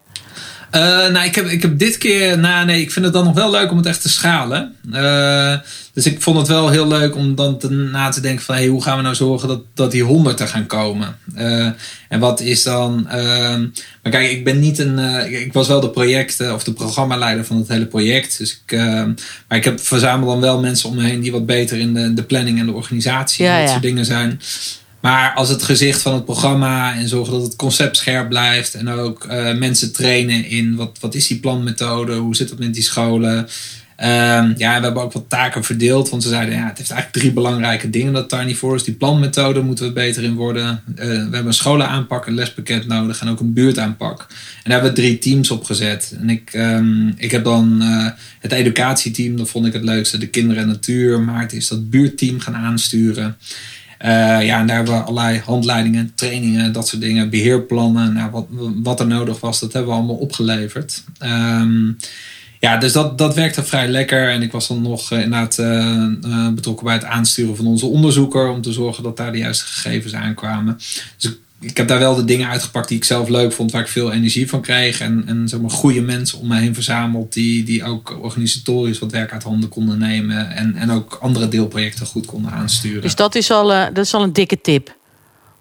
[0.71, 2.37] Eh, nou, ik heb, ik heb dit keer.
[2.39, 4.75] Nou, nee, ik vind het dan nog wel leuk om het echt te schalen.
[4.91, 5.53] Eh,
[5.93, 8.55] dus ik vond het wel heel leuk om dan te, na te denken van...
[8.55, 11.17] Hey, hoe gaan we nou zorgen dat, dat die 100 er gaan komen?
[11.35, 11.67] Eh,
[12.09, 13.07] en wat is dan...
[13.09, 13.59] ehm,
[14.03, 14.99] maar kijk, ik ben niet een...
[15.31, 18.37] ik- was wel de project- of de programmaleider van het hele project.
[18.37, 19.11] Dus ik, ehm,
[19.47, 21.21] maar ik heb, verzamel dan wel mensen om me heen...
[21.21, 23.71] die wat beter in de, de planning en de organisatie Ja, en dat ja.
[23.71, 24.41] soort dingen zijn.
[25.01, 28.73] Maar als het gezicht van het programma en zorgen dat het concept scherp blijft.
[28.73, 32.73] En ook eh, mensen trainen in wat, wat is die planmethode, hoe zit het met
[32.73, 33.47] die scholen.
[34.01, 36.09] Ehm, ja, we hebben ook wat taken verdeeld.
[36.09, 38.85] Want ze zeiden, ja, het heeft eigenlijk drie belangrijke dingen, dat Tiny Forest.
[38.85, 40.81] Die planmethode moeten we beter in worden.
[40.95, 44.19] Eh, we hebben een scholenaanpak, een lespakket nodig en ook een buurtaanpak.
[44.19, 46.15] En daar hebben we drie teams op gezet.
[46.19, 48.07] En ik, ehm, ik heb dan eh,
[48.39, 50.17] het educatieteam, dat vond ik het leukste.
[50.17, 51.19] De kinderen en natuur.
[51.19, 53.37] Maarten is dat buurtteam gaan aansturen.
[54.01, 58.13] Eh, ja, en daar hebben we allerlei handleidingen, trainingen, dat soort dingen, beheerplannen.
[58.13, 58.45] Nou, wat,
[58.83, 61.03] wat er nodig was, dat hebben we allemaal opgeleverd.
[61.17, 61.91] Ehm,
[62.59, 64.29] ja, dus dat, dat werkte vrij lekker.
[64.29, 68.49] En ik was dan nog eh, inderdaad eh, betrokken bij het aansturen van onze onderzoeker.
[68.49, 70.75] Om te zorgen dat daar de juiste gegevens aankwamen.
[71.17, 73.71] Dus ik, ik heb daar wel de dingen uitgepakt die ik zelf leuk vond.
[73.71, 74.99] Waar ik veel energie van kreeg.
[74.99, 77.33] En, en zeg maar, goede mensen om me heen verzameld.
[77.33, 80.55] Die, die ook organisatorisch wat werk uit handen konden nemen.
[80.55, 83.01] En, en ook andere deelprojecten goed konden aansturen.
[83.01, 84.99] Dus dat is al, eh, dat is al een dikke tip.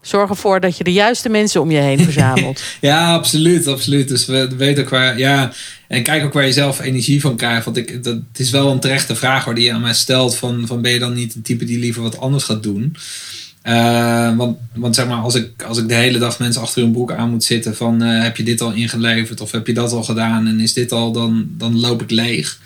[0.01, 2.63] Zorg ervoor dat je de juiste mensen om je heen verzamelt.
[2.81, 4.09] Ja, absoluut, absoluut.
[4.09, 5.53] Dus we weten ook waar, ja,
[5.89, 7.65] en kijk ook waar je zelf energie van krijgt.
[7.65, 10.37] Want ik, dat, het is wel een terechte vraag hoor, die je aan mij stelt:
[10.37, 12.97] van, van ben je dan niet een type die liever wat anders gaat doen?
[13.62, 16.92] Eh, want, want zeg maar, als ik, als ik de hele dag mensen achter hun
[16.92, 19.92] broek aan moet zitten van eh, heb je dit al ingeleverd of heb je dat
[19.92, 22.59] al gedaan en is dit al, dan, dan loop ik leeg.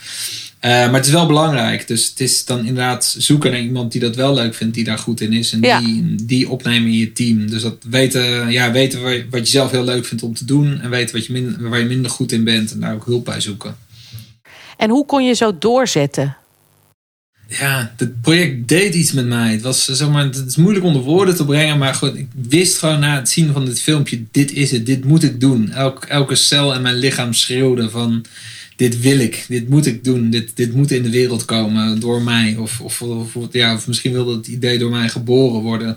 [0.61, 1.87] Eh, maar het is wel belangrijk.
[1.87, 4.99] Dus het is dan inderdaad zoeken naar iemand die dat wel leuk vindt, die daar
[4.99, 5.53] goed in is.
[5.53, 5.79] En Ja.
[5.81, 7.51] die, die opnemen in je team.
[7.51, 10.81] Dus dat weten, ja, weten wat je zelf heel leuk vindt om te doen.
[10.81, 12.73] En weten wat je min, waar je minder goed in bent.
[12.73, 13.77] En daar ook hulp bij zoeken.
[14.77, 16.37] En hoe kon je zo doorzetten?
[17.49, 19.53] Ja, het project deed iets met mij.
[19.53, 22.79] Het, was, zeg maar, het is moeilijk onder woorden te brengen, maar goed, ik wist
[22.79, 25.71] gewoon na het zien van dit filmpje: dit is het, dit moet ik doen.
[25.71, 28.25] Elk, elke cel in mijn lichaam schreeuwde van:
[28.77, 32.23] dit wil ik, dit moet ik doen, dit, dit moet in de wereld komen door
[32.23, 32.57] mij.
[32.57, 35.97] Of, of, of, ja, of misschien wilde het idee door mij geboren worden.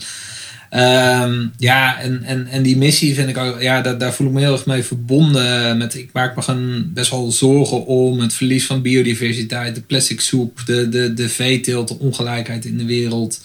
[0.71, 4.33] Um, ja, en, en, en die missie vind ik ook, ja, daar, daar voel ik
[4.33, 5.77] me heel erg mee verbonden.
[5.77, 10.21] Met, ik maak me gewoon best wel zorgen om het verlies van biodiversiteit, de plastic
[10.21, 13.41] soep, de, de, de veeteelt, de ongelijkheid in de wereld.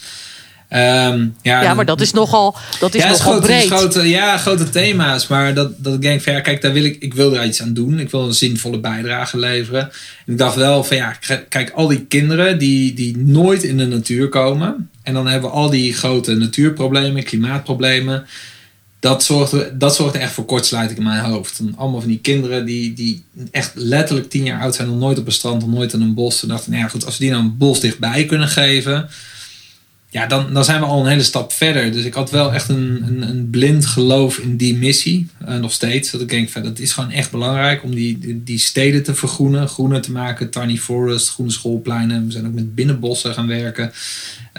[0.74, 3.66] Um, ja, ja, maar dat is nogal, dat is ja, nogal grote, breed.
[3.66, 5.26] Grote, ja, grote thema's.
[5.26, 7.62] Maar dat, dat ik denk van ja, kijk, daar wil ik, ik wil er iets
[7.62, 7.98] aan doen.
[7.98, 9.82] Ik wil een zinvolle bijdrage leveren.
[10.26, 11.16] En ik dacht wel van ja,
[11.48, 14.90] kijk, al die kinderen die, die nooit in de natuur komen.
[15.02, 18.26] En dan hebben we al die grote natuurproblemen, klimaatproblemen.
[19.00, 21.58] Dat zorgt, dat zorgt echt voor kortsluiting in mijn hoofd.
[21.58, 25.18] En allemaal van die kinderen die, die echt letterlijk tien jaar oud zijn, nog nooit
[25.18, 26.38] op een strand, nog nooit in een bos.
[26.38, 29.08] Ze dachten, nou ja, goed, als we die nou een bos dichtbij kunnen geven
[30.12, 31.92] ja, dan, dan zijn we al een hele stap verder.
[31.92, 35.28] Dus ik had wel echt een, een, een blind geloof in die missie.
[35.48, 36.10] Uh, nog steeds.
[36.10, 39.68] Dat ik denk, van, dat is gewoon echt belangrijk om die, die steden te vergroenen.
[39.68, 40.50] Groener te maken.
[40.50, 42.26] Tiny Forest, groene schoolpleinen.
[42.26, 43.92] We zijn ook met binnenbossen gaan werken.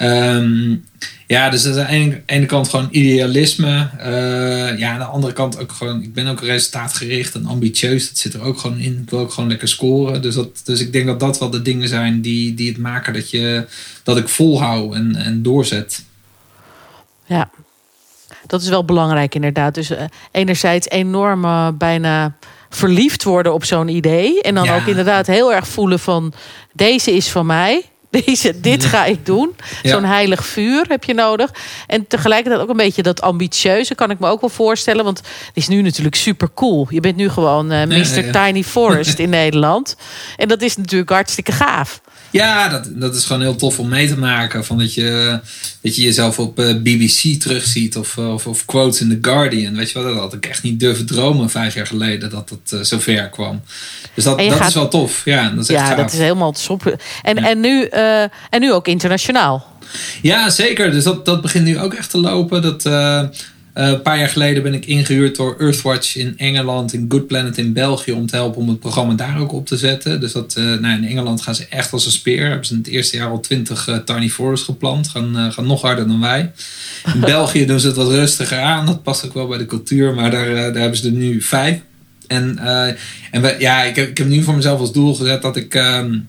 [0.02, 0.84] Um,
[1.28, 3.90] ja, dus dat is aan de ene kant gewoon idealisme.
[3.98, 6.02] Uh, ja, aan de andere kant ook gewoon...
[6.02, 8.08] Ik ben ook resultaatgericht en ambitieus.
[8.08, 9.00] Dat zit er ook gewoon in.
[9.04, 10.22] Ik wil ook gewoon lekker scoren.
[10.22, 13.14] Dus, dat, dus ik denk dat dat wel de dingen zijn die, die het maken
[13.14, 13.66] dat, je,
[14.04, 16.04] dat ik volhou en, en doorzet.
[17.26, 17.50] Ja,
[18.48, 19.76] dat is wel belangrijk inderdaad.
[19.76, 22.36] Dus uh, enerzijds enorm uh, bijna
[22.70, 24.42] verliefd worden op zo'n idee.
[24.42, 24.76] En dan ja.
[24.76, 26.34] ook inderdaad heel erg voelen van...
[26.74, 27.92] deze is van mij...
[28.22, 29.56] Deze, dit ga ik doen.
[29.84, 31.52] Zo'n heilig vuur heb je nodig.
[31.88, 35.04] En tegelijkertijd ook een beetje dat ambitieuze kan ik me ook wel voorstellen.
[35.04, 36.88] Want het is nu natuurlijk super cool.
[36.90, 38.32] Je bent nu gewoon uh, Mr.
[38.32, 39.96] Tiny Forest in Nederland.
[40.38, 42.02] En dat is natuurlijk hartstikke gaaf.
[42.34, 44.66] Ja, dat, dat is gewoon heel tof om mee te maken.
[44.66, 45.40] Van dat, je,
[45.82, 49.76] dat je jezelf op uh, BBC terugziet of, of, of, quotes in The Guardian.
[49.76, 52.72] Weet je wat, dat had ik echt niet durven dromen vijf jaar geleden dat het
[52.72, 53.62] uh, zover kwam.
[54.14, 54.68] Dus dat, dat gaat...
[54.68, 55.22] is wel tof.
[55.26, 56.98] Ja, dat is, ja, dat is helemaal top.
[57.22, 57.50] En, ja.
[57.50, 59.72] en, nu, uh, en nu ook internationaal.
[60.22, 60.92] Ja, zeker.
[60.92, 62.62] Dus dat, dat begint nu ook echt te lopen.
[62.62, 63.24] Dat, uh,
[63.74, 67.74] een paar jaar geleden ben ik ingehuurd door Earthwatch in Engeland, in Good Planet in
[67.74, 70.20] België, om te helpen om het programma daar ook op te zetten.
[70.20, 72.48] Dus dat, uh, nou, in Engeland gaan ze echt als een speer.
[72.48, 75.08] Hebben ze in het eerste jaar al 20 uh, tiny forests geplant.
[75.08, 76.52] Gaan, gaan nog harder dan wij.
[77.14, 78.86] In België doen ze het wat rustiger aan.
[78.86, 81.80] Dat past ook wel bij de cultuur, maar daar, daar hebben ze er nu vijf.
[82.28, 82.58] En,
[83.32, 85.76] en we, ja, ik heb, ik heb nu voor mezelf als doel gezet dat ik.
[85.76, 86.20] Ehm,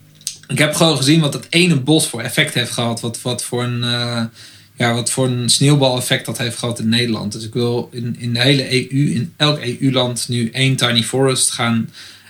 [0.49, 3.01] ik heb gewoon gezien wat dat ene bos voor effect heeft gehad.
[3.01, 3.85] Wat, wat voor een
[4.77, 7.33] ja, wat voor een sneeuwbaleffect dat heeft gehad in Nederland.
[7.33, 11.51] Dus ik wil in, in de hele EU, in elk EU-land nu één Tiny Forest
[11.51, 11.89] gaan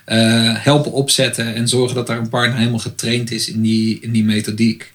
[0.09, 1.55] uh, helpen opzetten.
[1.55, 4.93] En zorgen dat daar een partner helemaal getraind is in die, in die methodiek.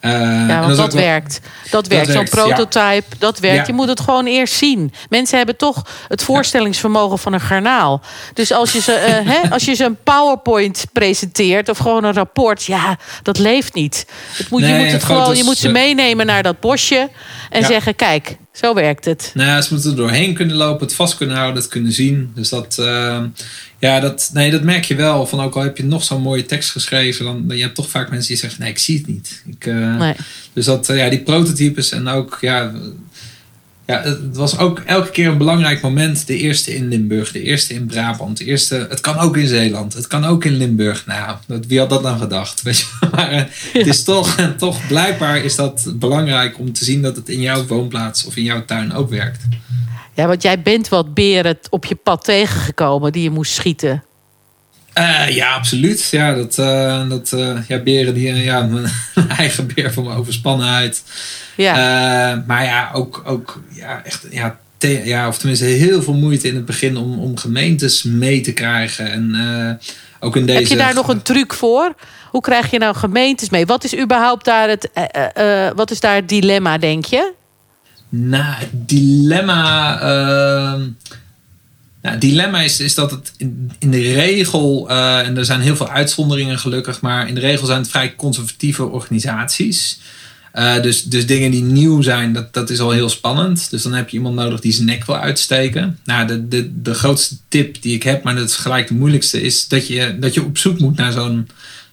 [0.00, 1.40] Uh, ja, want dat, dat werkt.
[1.70, 2.10] Dat werkt.
[2.10, 3.16] Zo'n prototype, ja.
[3.18, 3.56] dat werkt.
[3.56, 3.64] Ja.
[3.66, 4.92] Je moet het gewoon eerst zien.
[5.08, 8.00] Mensen hebben toch het voorstellingsvermogen van een garnaal.
[8.34, 12.12] Dus als je, ze, uh, hè, als je ze een PowerPoint presenteert of gewoon een
[12.12, 14.06] rapport, ja, dat leeft niet.
[14.32, 17.10] Het moet, nee, je moet, het gewoon, je moet ze meenemen naar dat bosje
[17.50, 19.30] en zeggen: kijk, zo werkt het.
[19.34, 22.32] Nou, ze moeten er doorheen kunnen lopen, het vast kunnen houden, het kunnen zien.
[22.34, 23.22] Dus dat, uh,
[23.78, 25.26] ja, dat, nee, dat merk je wel.
[25.26, 28.10] Van ook al heb je nog zo'n mooie tekst geschreven, dan je hebt toch vaak
[28.10, 29.42] mensen die zeggen: nee, ik zie het niet.
[29.46, 30.14] Ik, uh, nee.
[30.52, 32.72] Dus dat, uh, ja, die prototypes en ook, ja,
[33.90, 36.26] ja, het was ook elke keer een belangrijk moment.
[36.26, 38.86] De eerste in Limburg, de eerste in Brabant, de eerste.
[38.88, 41.06] Het kan ook in Zeeland, het kan ook in Limburg.
[41.06, 42.62] Nou, wie had dat dan gedacht?
[42.70, 43.08] Weet je?
[43.12, 43.48] Maar ja.
[43.72, 47.66] het is toch, toch blijkbaar is dat belangrijk om te zien dat het in jouw
[47.66, 49.42] woonplaats of in jouw tuin ook werkt.
[50.14, 54.04] Ja, want jij bent wat beren op je pad tegengekomen die je moest schieten.
[55.00, 56.08] Uh, ja, absoluut.
[56.10, 58.62] Ja, dat, uh, dat uh, ja, beren die ja,
[59.14, 61.02] mijn eigen beer van mijn overspannenheid.
[61.56, 62.42] Ja.
[62.46, 66.54] maar ja, ook, ook ja, echt, ja, te, ja, of tenminste heel veel moeite in
[66.54, 69.12] het begin om, om gemeentes mee te krijgen.
[69.12, 69.78] En
[70.20, 70.58] ook in deze.
[70.58, 71.94] Heb je daar nog een truc voor?
[72.30, 73.66] Hoe krijg je nou gemeentes mee?
[73.66, 74.90] Wat is überhaupt daar het,
[75.76, 77.32] wat is daar het dilemma, denk je?
[78.08, 79.98] Nou, het dilemma.
[82.02, 83.32] Nou, het dilemma is, is dat het
[83.78, 87.66] in, de regel, uh, en er zijn heel veel uitzonderingen gelukkig, maar in de regel
[87.66, 90.00] zijn het vrij conservatieve organisaties.
[90.54, 93.70] Uh, dus, dus dingen die nieuw zijn, dat, dat is al heel spannend.
[93.70, 95.98] Dus dan heb je iemand nodig die zijn nek wil uitsteken.
[96.04, 99.40] Nou, de, de, de grootste tip die ik heb, maar dat is gelijk de moeilijkste,
[99.42, 101.48] is dat je, dat je op zoek moet naar zo'n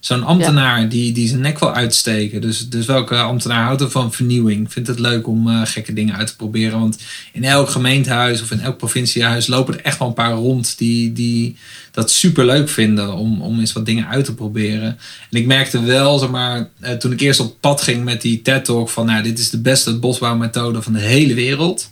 [0.07, 2.41] zo'n ambtenaar die, die zijn nek wil uitsteken.
[2.41, 4.71] Dus, dus welke ambtenaar houdt er van vernieuwing?
[4.71, 6.79] Vindt het leuk om uh, gekke dingen uit te proberen?
[6.79, 6.97] Want
[7.33, 11.13] in elk gemeentehuis of in elk provinciehuis lopen er echt wel een paar rond die,
[11.13, 11.57] die
[11.91, 14.97] dat super leuk vinden om, om eens wat dingen uit te proberen.
[15.29, 18.41] En ik merkte wel, zeg maar, uh, toen ik eerst op pad ging met die
[18.41, 21.89] TED-talk van, nou, dit is de beste bosbouwmethode van de hele wereld.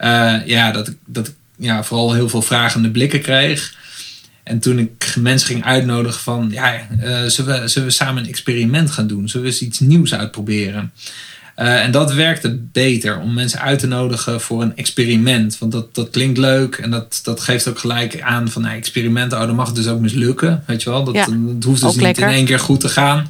[0.00, 3.74] Uh, ja, dat, dat ik ja, vooral heel veel vragende blikken kreeg.
[4.46, 8.28] En toen ik mensen ging uitnodigen van, ja, uh, zullen, we, zullen we samen een
[8.28, 9.28] experiment gaan doen?
[9.28, 10.92] Zullen we eens iets nieuws uitproberen?
[11.56, 15.58] Uh, en dat werkte beter om mensen uit te nodigen voor een experiment.
[15.58, 19.40] Want dat, dat klinkt leuk en dat, dat geeft ook gelijk aan van nou, experimenten,
[19.40, 20.62] oh, dan mag het dus ook mislukken.
[20.66, 22.22] Weet je wel, dat, Ja, dat hoeft dus niet lekker.
[22.22, 23.28] in één keer goed te gaan.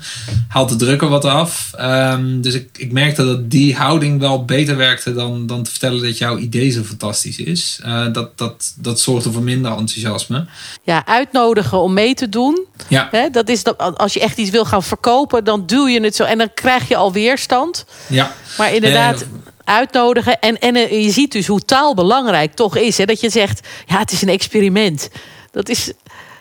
[0.48, 1.72] Haalt de druk er wat af.
[1.76, 6.02] Ehm, dus ik, ik merkte dat die houding wel beter werkte dan, dan te vertellen
[6.02, 7.80] dat jouw idee zo fantastisch is.
[7.82, 10.46] Eh, dat, dat, dat zorgde voor minder enthousiasme.
[10.82, 12.64] Ja, uitnodigen om mee te doen.
[12.88, 16.00] Ja, Hè, dat is dat, als je echt iets wil gaan verkopen, dan duw je
[16.00, 16.24] het zo.
[16.24, 17.84] En dan krijg je al weerstand.
[18.06, 18.15] ja.
[18.58, 20.40] Maar inderdaad, Nee, uitnodigen.
[20.40, 22.98] En, en eh, je ziet dus hoe taal belangrijk toch is.
[22.98, 23.04] Hè?
[23.04, 25.10] Dat je zegt, ja, het is een experiment.
[25.50, 25.92] Dat is,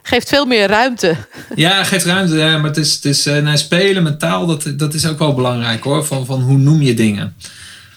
[0.01, 1.15] geeft veel meer ruimte.
[1.55, 2.35] Ja, geeft ruimte.
[2.35, 5.19] Ja, maar het is, het is eh, nou, spelen met taal, dat, dat is ook
[5.19, 6.05] wel belangrijk hoor.
[6.05, 7.35] Van, van hoe noem je dingen?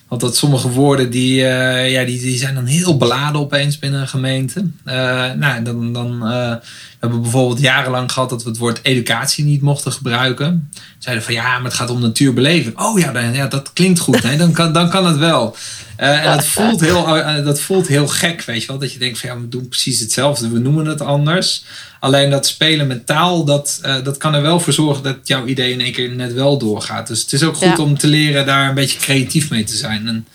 [0.08, 4.00] Want dat sommige woorden die, eh, ja, die, die zijn dan heel beladen opeens binnen
[4.00, 4.66] een gemeente.
[4.84, 6.54] Eh, nou, dan, dan, eh,
[7.00, 10.70] hebben bijvoorbeeld jarenlang gehad dat we het woord educatie niet mochten gebruiken.
[10.98, 12.78] Zeiden van ja, maar het gaat om natuurbeleving.
[12.80, 14.22] Oh ja, dan, ja dat klinkt goed.
[14.22, 14.36] Hè?
[14.36, 15.56] Dan, kan, dan kan het wel.
[15.96, 18.78] Eh, en dat voelt, heel, eh, dat voelt heel gek, weet je wel.
[18.78, 20.48] Dat je denkt van ja, we doen precies hetzelfde.
[20.50, 21.64] We noemen het anders.
[22.00, 25.46] Alleen dat spelen met taal, dat, eh, dat kan er wel voor zorgen dat jouw
[25.46, 27.06] idee in één keer net wel doorgaat.
[27.06, 27.82] Dus het is ook goed Ja.
[27.82, 30.08] om te leren daar een beetje creatief mee te zijn.
[30.08, 30.26] En,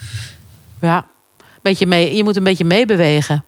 [0.81, 1.05] Ja,
[1.61, 3.45] beetje mee, je moet een beetje meebewegen.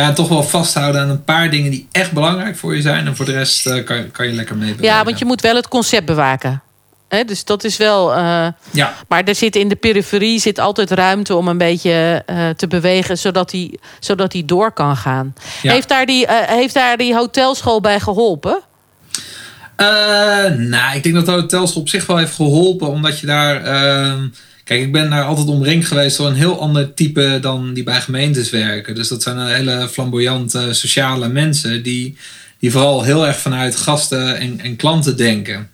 [0.00, 3.06] Ja, toch wel vasthouden aan een paar dingen die echt belangrijk voor je zijn.
[3.06, 4.96] En voor de rest eh, kan, kan je lekker mee bewegen.
[4.96, 6.62] Ja, want je moet wel het concept bewaken.
[7.08, 8.14] Hè, dus dat is wel.
[8.14, 12.48] eh, Ja, maar er zit in de periferie zit altijd ruimte om een beetje eh,
[12.48, 15.34] te bewegen, zodat hij zodat die door kan gaan.
[15.62, 15.72] Ja.
[15.72, 18.60] Heeft, daar die, heeft daar die hotelschool bij geholpen?
[19.76, 19.86] Eh,
[20.56, 23.62] nou, ik denk dat de hotelschool op zich wel heeft geholpen, omdat je daar.
[24.64, 28.00] Kijk, ik ben daar altijd omringd geweest door een heel ander type dan die bij
[28.00, 28.94] gemeentes werken.
[28.94, 32.16] Dus dat zijn hele flamboyante sociale mensen die,
[32.58, 35.68] die vooral heel erg vanuit gasten en, en klanten denken.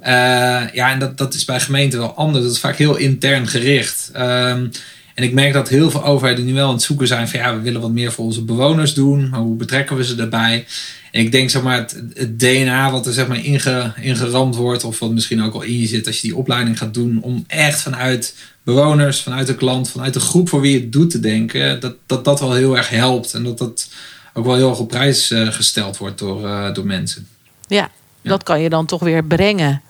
[0.00, 2.44] Eh, ja, en dat, dat is bij gemeenten wel anders.
[2.44, 4.10] Dat is vaak heel intern gericht.
[4.12, 4.66] Ehm,
[5.14, 7.54] en ik merk dat heel veel overheden nu wel aan het zoeken zijn van ja,
[7.54, 10.66] we willen wat meer voor onze bewoners doen, maar hoe betrekken we ze daarbij?
[11.10, 14.84] En ik denk zeg maar het, het DNA wat er zeg maar inge, ingeramd wordt,
[14.84, 17.44] of wat misschien ook al in je zit als je die opleiding gaat doen, om
[17.46, 21.20] echt vanuit bewoners, vanuit de klant, vanuit de groep voor wie je het doet te
[21.20, 23.34] denken, dat dat, dat wel heel erg helpt.
[23.34, 23.88] En dat dat
[24.34, 27.26] ook wel heel erg op prijs eh, gesteld wordt door, eh, door mensen.
[27.66, 27.90] Ja,
[28.22, 29.82] dat kan je dan toch weer brengen.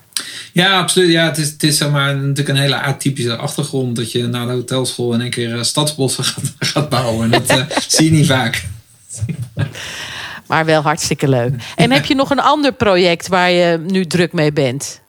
[0.52, 1.10] Ja, absoluut.
[1.10, 4.46] Ja, het is, het is zeg maar, natuurlijk een hele atypische achtergrond dat je na
[4.46, 7.32] de hotelschool in één keer eh, stadsbossen gaat, gaat bouwen.
[7.32, 8.64] En dat zie je niet vaak.
[10.50, 11.52] Maar wel hartstikke leuk.
[11.76, 15.00] En heb je nog een ander project waar je nu druk mee bent?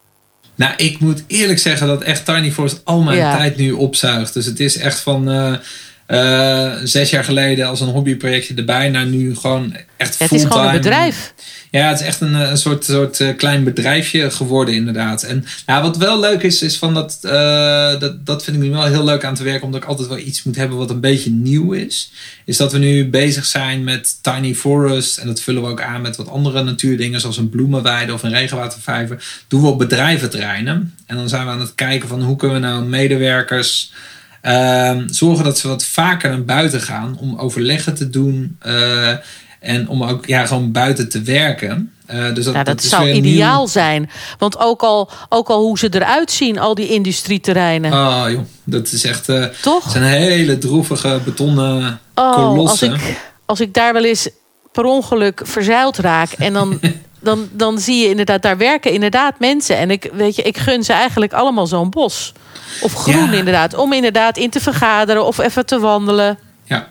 [0.56, 3.38] Nou, ik moet eerlijk zeggen dat echt Tiny Force al mijn Ja.
[3.38, 4.34] tijd nu opzuigt.
[4.34, 5.54] Dus het is echt van eh,
[6.06, 10.58] eh, zes jaar geleden als een hobbyprojectje erbij naar nu gewoon echt Het is gewoon
[10.58, 10.72] een fulltime.
[10.80, 11.34] bedrijf.
[11.72, 15.24] Ja, het is echt een, eh, een soort, soort eh, klein bedrijfje geworden, inderdaad.
[15.24, 18.26] En nou, wat wel leuk is, is van dat, eh, dat.
[18.26, 20.44] Dat vind ik nu wel heel leuk aan te werken, omdat ik altijd wel iets
[20.44, 22.12] moet hebben wat een beetje nieuw is.
[22.46, 25.18] Is dat we nu bezig zijn met Tiny Forest.
[25.18, 28.32] En dat vullen we ook aan met wat andere natuurdingen, zoals een bloemenweide of een
[28.32, 29.44] regenwatervijver.
[29.48, 30.94] Doen we op bedrijventerreinen.
[31.06, 33.92] En dan zijn we aan het kijken van hoe kunnen we nou medewerkers.
[34.42, 38.58] ehm, zorgen dat ze wat vaker naar buiten gaan om overleggen te doen.
[39.62, 41.92] En om ook ja, gewoon buiten te werken.
[42.06, 43.68] Eh, dus dat, Ja, dat, is zou ideaal nieuw.
[43.68, 44.10] zijn.
[44.38, 47.94] Want ook al, ook al hoe ze eruit zien, al die industrieterreinen.
[47.94, 49.30] Oh joh, dat is echt.
[49.30, 49.84] eh, toch?
[49.84, 52.94] het zijn hele droevige betonnen Oh, als kolossen.
[52.94, 54.30] ik, als ik daar wel eens
[54.72, 56.80] per ongeluk verzeild raak en dan,
[57.20, 59.78] dan, dan zie je inderdaad, daar werken inderdaad mensen.
[59.78, 62.34] En ik, weet je, ik gun ze eigenlijk allemaal zo'n bos.
[62.82, 63.38] Of groen Ja.
[63.38, 66.38] inderdaad, om inderdaad in te vergaderen of even te wandelen.
[66.64, 66.88] Ja,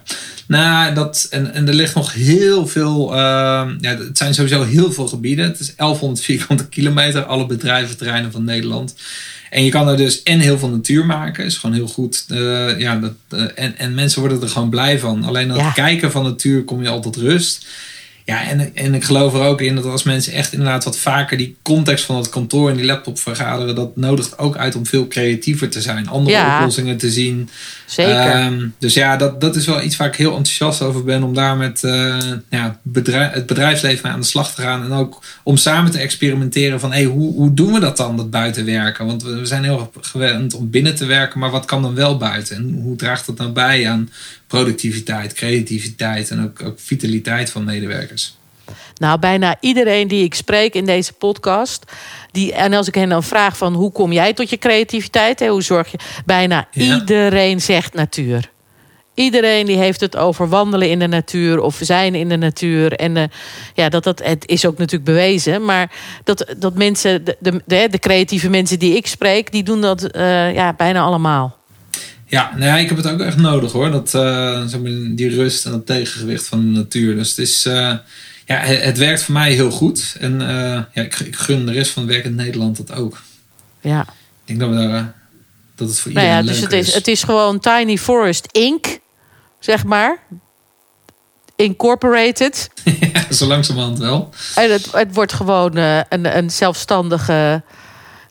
[0.51, 3.13] nou, dat, en, en er ligt nog heel veel.
[3.13, 5.45] ehm, ja, het zijn sowieso heel veel gebieden.
[5.45, 8.95] Het is 1100 vierkante kilometer, alle bedrijventerreinen van Nederland.
[9.51, 11.45] En je kan er dus en heel veel natuur maken.
[11.45, 12.25] Is gewoon heel goed.
[12.29, 15.25] eh, ja, dat, eh, en, en mensen worden er gewoon blij van.
[15.25, 15.71] Alleen dat Ja.
[15.71, 17.67] kijken van natuur kom je al tot rust.
[18.31, 21.37] Ja, en, en ik geloof er ook in dat als mensen echt inderdaad wat vaker
[21.37, 25.09] die context van het kantoor en die laptop vergaderen, dat nodigt ook uit om veel
[25.09, 26.57] creatiever te zijn, andere Ja.
[26.59, 27.49] oplossingen te zien.
[27.87, 28.15] Zeker.
[28.15, 31.23] Ehm, dus ja, dat, dat is wel iets waar ik heel enthousiast over ben.
[31.23, 32.17] Om daar met eh,
[32.51, 34.85] ja, bedrijf, het bedrijfsleven mee aan de slag te gaan.
[34.85, 38.31] En ook om samen te experimenteren van hey, hoe, hoe doen we dat dan, dat
[38.31, 39.07] buitenwerken?
[39.07, 41.41] Want we, we zijn heel gewend om binnen te werken.
[41.41, 42.57] Maar wat kan dan wel buiten?
[42.57, 44.11] En hoe draagt dat nou bij aan
[44.51, 48.37] productiviteit, creativiteit en ook, ook vitaliteit van medewerkers?
[48.97, 51.93] Nou, bijna iedereen die ik spreek in deze podcast.
[52.31, 55.41] Die, en als ik hen dan vraag van hoe kom jij tot je creativiteit?
[55.41, 55.99] Hè, hoe zorg je?
[56.25, 56.95] Bijna Ja.
[56.95, 58.51] iedereen zegt natuur.
[59.15, 62.93] Iedereen die heeft het over wandelen in de natuur of zijn in de natuur.
[62.93, 63.25] En eh,
[63.75, 65.65] ja, dat, dat, het is ook natuurlijk bewezen.
[65.65, 65.93] Maar
[66.25, 70.03] dat, dat mensen, de, de, de, de creatieve mensen die ik spreek, die doen dat
[70.05, 71.59] eh, ja, bijna allemaal.
[72.31, 73.91] Ja, nou ja, ik heb het ook echt nodig hoor.
[73.91, 74.65] Dat, eh,
[75.11, 77.17] die rust en dat tegengewicht van de natuur.
[77.17, 77.67] Dus het is.
[77.67, 77.93] eh,
[78.47, 80.17] ja, het, het werkt voor mij heel goed.
[80.21, 83.21] En eh, ja, ik, ik gun de rest van het werk in Nederland dat ook.
[83.81, 84.01] Ja.
[84.01, 84.07] Ik
[84.45, 85.15] denk dat, we daar,
[85.75, 88.99] dat het voor Nou iedereen ja, dus het is, het is gewoon Tiny Forest Inc.,
[89.59, 90.19] zeg maar.
[91.57, 92.71] Incorporated.
[93.13, 94.31] ja, zo langzamerhand wel.
[94.55, 97.63] En het, het wordt gewoon een, een zelfstandige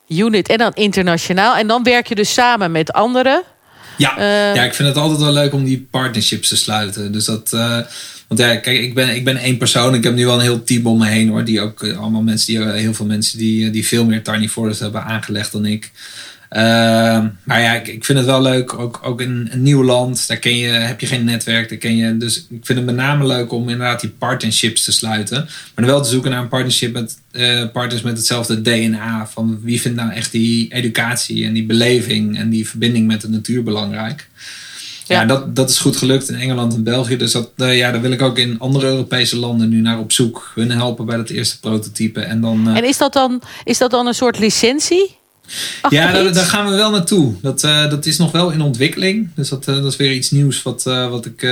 [0.08, 0.48] unit.
[0.48, 1.56] En dan internationaal.
[1.56, 3.42] En dan werk je dus samen met anderen.
[4.00, 7.12] Ja, Eh, ja, ik vind het altijd wel leuk om die partnerships te sluiten.
[7.12, 7.78] Dus dat, eh,
[8.28, 9.94] want ja, kijk, ik ben, ik ben één persoon.
[9.94, 11.44] Ik heb nu wel een heel team om me heen hoor.
[11.44, 14.48] Die ook eh, allemaal mensen, die, eh, heel veel mensen die, die veel meer Tiny
[14.48, 15.90] Forest hebben aangelegd dan ik.
[16.50, 18.78] Ehm, maar ja, ik, ik vind het wel leuk.
[18.78, 21.68] Ook, ook in een nieuw land, daar ken je, heb je geen netwerk.
[21.68, 24.92] Daar ken je, dus ik vind het met name leuk om inderdaad die partnerships te
[24.92, 25.36] sluiten.
[25.44, 29.26] Maar dan wel te zoeken naar een partnership met eh, partners met hetzelfde DNA.
[29.26, 33.28] Van wie vindt nou echt die educatie en die beleving en die verbinding met de
[33.28, 34.28] natuur belangrijk.
[35.06, 35.26] Ja, Ja.
[35.26, 37.16] dat, dat is goed gelukt in Engeland en België.
[37.16, 40.12] Dus dat, eh, ja, daar wil ik ook in andere Europese landen nu naar op
[40.12, 40.52] zoek.
[40.54, 42.20] Hun helpen bij dat eerste prototype.
[42.20, 45.18] En dan, eh, En is dat, dan, is dat dan een soort licentie?
[45.90, 47.34] Ja, daar, gaan we wel naartoe.
[47.42, 49.28] Dat, eh, dat is nog wel in ontwikkeling.
[49.34, 51.48] Dus dat, eh, dat is weer iets nieuws wat, eh, wat ik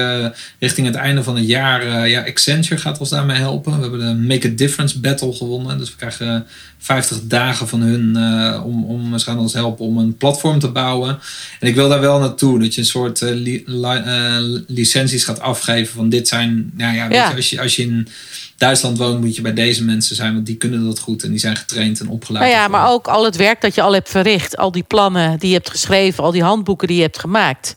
[0.59, 2.09] richting het einde van het jaar...
[2.09, 3.75] ja, Accenture gaat ons daarmee helpen.
[3.77, 5.79] We hebben de Make a Difference Battle gewonnen.
[5.79, 6.47] Dus we krijgen
[6.79, 8.17] 50 dagen van hun
[8.63, 9.19] om, om...
[9.19, 11.19] Ze gaan ons helpen om een platform te bouwen.
[11.61, 12.59] En ik wil daar wel naartoe.
[12.59, 16.71] Dat je een soort li- li- licenties gaat afgeven van dit zijn...
[16.77, 17.29] Nou ja, weet Ja.
[17.31, 18.09] Je, als, je, als je in
[18.59, 20.35] Duitsland woont moet je bij deze mensen zijn.
[20.35, 22.45] Want die kunnen dat goed en die zijn getraind en opgeleid.
[22.45, 24.57] Nou ja, maar ook al het werk dat je al hebt verricht.
[24.57, 26.25] Al die plannen die je hebt geschreven.
[26.25, 27.77] Al die handboeken die je hebt gemaakt.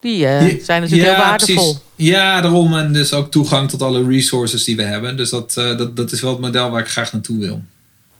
[0.00, 1.54] Die eh, zijn natuurlijk ja, heel waardevol.
[1.72, 2.10] precies.
[2.12, 2.76] Ja, daarom.
[2.76, 5.16] En dus ook toegang tot alle resources die we hebben.
[5.16, 7.62] Dus dat, eh, dat, dat is wel het model waar ik graag naartoe wil.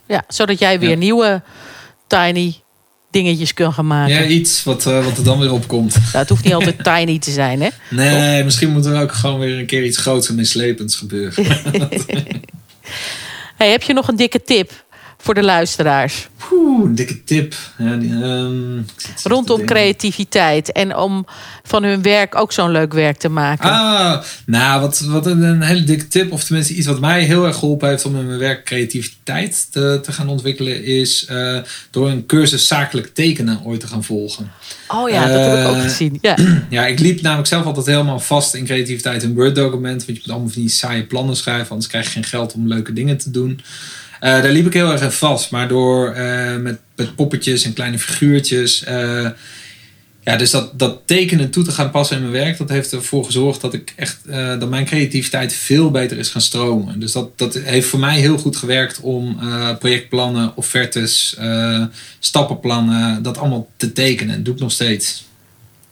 [0.07, 0.95] Ja, zodat jij weer Ja.
[0.95, 1.41] nieuwe
[2.07, 2.55] tiny
[3.15, 4.13] dingetjes kunt gaan maken.
[4.13, 5.93] Ja, iets wat, eh, wat er dan weer opkomt.
[6.05, 7.69] Nou, het hoeft niet altijd tiny te zijn, hè?
[7.89, 11.45] Nee, misschien moet er ook gewoon weer een keer iets groots en meeslepends gebeuren.
[13.55, 14.84] Hey, heb je nog een dikke tip
[15.25, 16.27] voor de luisteraars?
[16.51, 17.55] Oeh, een dikke tip.
[17.77, 18.81] Ja, die, ehm,
[19.23, 20.71] Rondom creativiteit.
[20.71, 21.25] En om
[21.63, 23.69] van hun werk ook zo'n leuk werk te maken.
[23.69, 27.45] Ah, nou, wat, wat een, een hele dikke tip, of tenminste iets wat mij heel
[27.45, 31.57] erg geholpen heeft om in mijn werk creativiteit te, te gaan ontwikkelen, is eh,
[31.91, 34.51] door een cursus zakelijk tekenen ooit te gaan volgen.
[34.87, 36.17] oh ja, dat heb ik ook eh, gezien.
[36.21, 36.35] Ja.
[36.69, 40.05] Ja, ik liep namelijk zelf altijd helemaal vast in creativiteit in Word-document.
[40.05, 42.67] Want je moet allemaal van die saaie plannen schrijven, anders krijg je geen geld om
[42.67, 43.61] leuke dingen te doen.
[44.19, 45.51] Eh, daar liep ik heel erg in vast.
[45.51, 48.83] Maar door eh, met, met poppetjes en kleine figuurtjes.
[48.83, 49.29] eh,
[50.23, 53.25] ja, dus dat, dat tekenen toe te gaan passen in mijn werk, dat heeft ervoor
[53.25, 54.19] gezorgd dat ik echt
[54.59, 56.99] dat mijn creativiteit veel beter is gaan stromen.
[56.99, 59.39] Dus dat, dat heeft voor mij heel goed gewerkt om
[59.79, 61.37] projectplannen, offertes,
[62.19, 64.35] stappenplannen, dat allemaal te tekenen.
[64.35, 65.25] Dat doe ik nog steeds.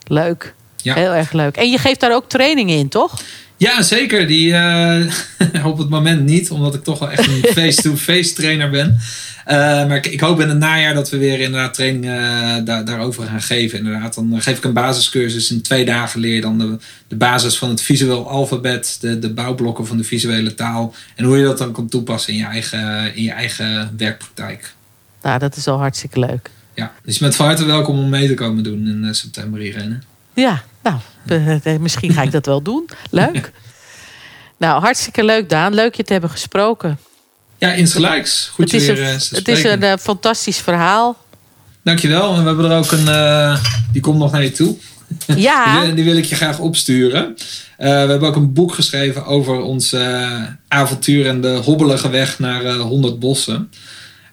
[0.07, 0.53] Leuk.
[0.82, 0.95] Ja.
[0.95, 1.55] Heel erg leuk.
[1.55, 3.21] En je geeft daar ook trainingen in, toch?
[3.64, 4.28] Ja, zeker.
[4.28, 8.99] Die, eh, op het moment niet, omdat ik toch wel echt een face-to-face trainer ben.
[9.45, 12.86] Eh, maar ik, ik hoop in het najaar dat we weer inderdaad trainingen eh, daar,
[12.86, 13.78] daarover gaan geven.
[13.78, 14.14] Inderdaad.
[14.14, 15.51] Dan geef ik een basiscursus.
[15.51, 19.34] In twee dagen leer je dan de, de basis van het visueel alfabet, de, de
[19.34, 20.95] bouwblokken van de visuele taal.
[21.16, 24.74] En hoe je dat dan kan toepassen in je eigen, in je eigen werkpraktijk.
[25.22, 26.49] Nou, dat is al hartstikke leuk.
[26.74, 29.99] Ja, dus je bent van harte welkom om mee te komen doen in september, Irene.
[30.34, 30.95] Ja, nou,
[31.27, 32.89] eh, eh, misschien ga ik dat wel doen.
[33.09, 33.51] Leuk.
[34.57, 35.73] Nou, hartstikke leuk, Daan.
[35.73, 36.99] Leuk je te hebben gesproken.
[37.57, 38.49] Ja, insgelijks.
[38.53, 41.17] Goed het is, weer een, eh, te het is een fantastisch verhaal.
[41.84, 42.34] Dankjewel.
[42.34, 43.07] En we hebben er ook een.
[43.07, 43.57] eh,
[43.91, 44.75] die komt nog naar je toe.
[45.27, 47.34] Die, Ja, wil, die wil ik je graag opsturen.
[47.77, 49.95] Eh, we hebben ook een boek geschreven over ons
[50.67, 53.71] avontuur en de hobbelige weg naar eh 100 bossen.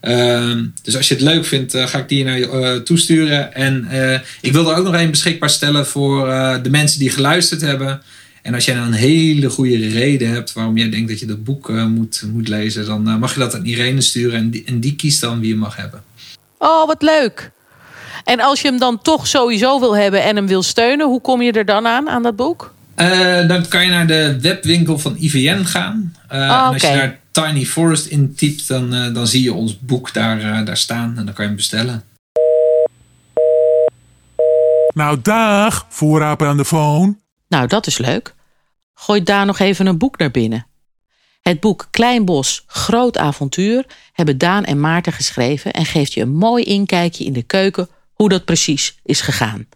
[0.00, 3.54] Ehm, dus als je het leuk vindt, eh, ga ik die naar je eh, toesturen.
[3.54, 6.26] En eh, ik wil er ook nog één beschikbaar stellen voor
[6.62, 8.02] de mensen die geluisterd hebben.
[8.42, 11.44] En als jij nou een hele goede reden hebt waarom jij denkt dat je dat
[11.44, 14.96] boek moet, moet lezen, dan mag je dat aan Irene sturen en die, en die
[14.96, 16.02] kiest dan wie je mag hebben.
[16.58, 17.50] Oh, wat leuk.
[18.24, 21.42] En als je hem dan toch sowieso wil hebben en hem wil steunen, hoe kom
[21.42, 22.72] je er dan aan, aan dat boek?
[23.00, 26.14] Uh, dan kan je naar de webwinkel van IVN gaan.
[26.32, 29.78] Uh, oh, en als je daar Tiny Forest intypt, dan, uh, dan zie je ons
[29.78, 32.04] boek daar, daar staan en dan kan je hem bestellen.
[34.94, 37.16] Nou, dag, voorraper aan de phone.
[37.48, 38.34] Nou, dat is leuk.
[38.94, 40.66] Gooi daar nog even een boek naar binnen.
[41.40, 46.34] Het boek Klein Bos, Groot Avontuur hebben Daan en Maarten geschreven en geeft je een
[46.34, 49.66] mooi inkijkje in de keuken hoe dat precies is gegaan.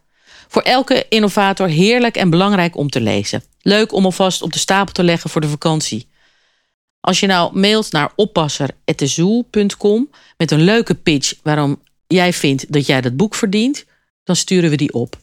[0.49, 3.43] Voor elke innovator heerlijk en belangrijk om te lezen.
[3.61, 6.09] Leuk om alvast op de stapel te leggen voor de vakantie.
[7.01, 13.01] Als je nou mailt naar oppasser.zoel.com met een leuke pitch waarom jij vindt dat jij
[13.01, 13.85] dat boek verdient,
[14.25, 15.17] dan sturen we die op.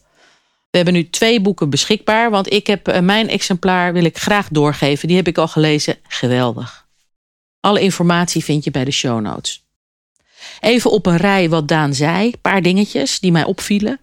[0.69, 4.47] We hebben nu twee boeken beschikbaar, want ik heb eh, mijn exemplaar wil ik graag
[4.47, 5.07] doorgeven.
[5.07, 5.97] Die heb ik al gelezen.
[6.07, 6.88] Geweldig.
[7.59, 9.63] Alle informatie vind je bij de show notes.
[10.59, 13.99] Even op een rij wat Daan zei, een paar dingetjes die mij opvielen.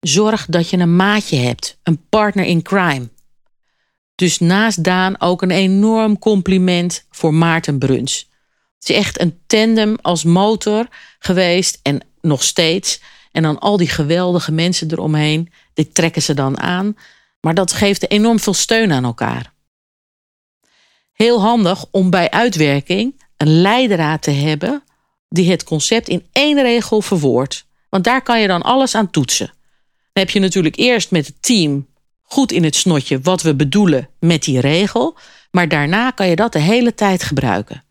[0.00, 3.08] Zorg dat je een maatje hebt, een partner in crime.
[4.14, 8.28] Dus naast Daan ook een enorm compliment voor Maarten Bruns.
[8.78, 10.88] Het is echt een tandem als motor
[11.18, 13.00] geweest en nog steeds.
[13.32, 16.96] En dan al die geweldige mensen eromheen, die trekken ze dan aan.
[17.40, 19.52] Maar dat geeft enorm veel steun aan elkaar.
[21.12, 24.82] Heel handig om bij uitwerking een leidraad te hebben
[25.28, 27.66] die het concept in één regel verwoordt.
[27.88, 29.52] Want daar kan je dan alles aan toetsen.
[30.18, 31.86] Heb je natuurlijk eerst met het team
[32.22, 35.16] goed in het snotje wat we bedoelen met die regel.
[35.50, 37.84] Maar daarna kan je dat de hele tijd gebruiken.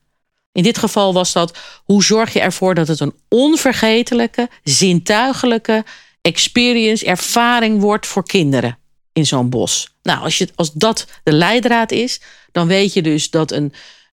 [0.51, 5.85] In dit geval was dat hoe zorg je ervoor dat het een onvergetelijke, zintuigelijke
[6.21, 8.77] experience, ervaring wordt voor kinderen
[9.13, 9.95] in zo'n bos.
[10.03, 12.21] Nou, als, je, als dat de leidraad is,
[12.51, 13.73] dan weet je dus dat een,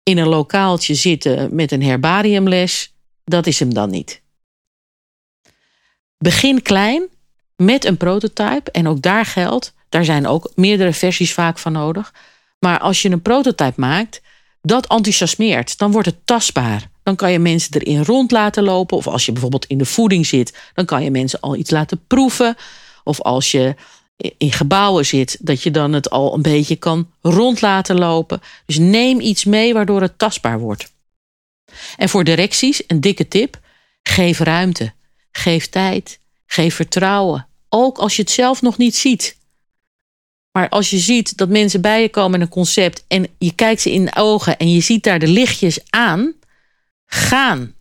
[0.04, 2.94] in een lokaaltje zitten met een herbariumles,
[3.24, 4.22] dat is hem dan niet.
[6.18, 7.16] Begin klein
[7.58, 12.14] met een prototype en ook daar geldt, daar zijn ook meerdere versies vaak van nodig.
[12.60, 14.22] Maar als je een prototype maakt,
[14.62, 15.78] dat enthousiasmeert.
[15.78, 16.90] Dan wordt het tastbaar.
[17.04, 18.98] Dan kan je mensen erin rond laten lopen.
[18.98, 22.02] Of als je bijvoorbeeld in de voeding zit, dan kan je mensen al iets laten
[22.08, 22.56] proeven.
[23.04, 23.76] Of als je
[24.38, 28.42] in gebouwen zit, dat je dan het al een beetje kan rond laten lopen.
[28.66, 30.92] Dus neem iets mee waardoor het tastbaar wordt.
[31.98, 33.60] En voor directies een dikke tip:
[34.04, 34.94] geef ruimte,
[35.32, 37.47] geef tijd, geef vertrouwen.
[37.70, 39.38] Ook als je het zelf nog niet ziet.
[40.52, 43.82] Maar als je ziet dat mensen bij je komen met een concept en je kijkt
[43.82, 46.34] ze in de ogen en je ziet daar de lichtjes aan,
[47.06, 47.76] gaan.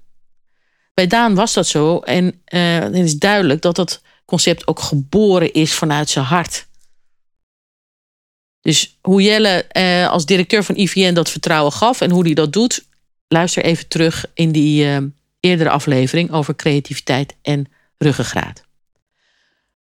[0.94, 5.52] Bij Daan was dat zo en uh, het is duidelijk dat dat concept ook geboren
[5.52, 6.66] is vanuit zijn hart.
[8.60, 12.52] Dus hoe Jelle uh, als directeur van IVN dat vertrouwen gaf en hoe hij dat
[12.52, 12.86] doet,
[13.28, 14.98] luister even terug in die uh,
[15.40, 17.66] eerdere aflevering over creativiteit en
[17.98, 18.65] ruggengraat.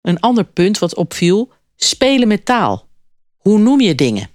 [0.04, 2.88] Een ander punt wat opviel, spelen met taal.
[3.38, 4.30] Hoe noem je dingen?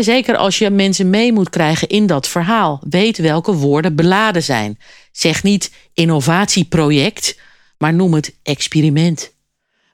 [0.00, 2.82] zeker als je mensen mee moet krijgen in dat verhaal.
[2.90, 4.78] Weet welke woorden beladen zijn.
[5.12, 7.40] Zeg niet innovatieproject,
[7.78, 9.34] maar noem het experiment.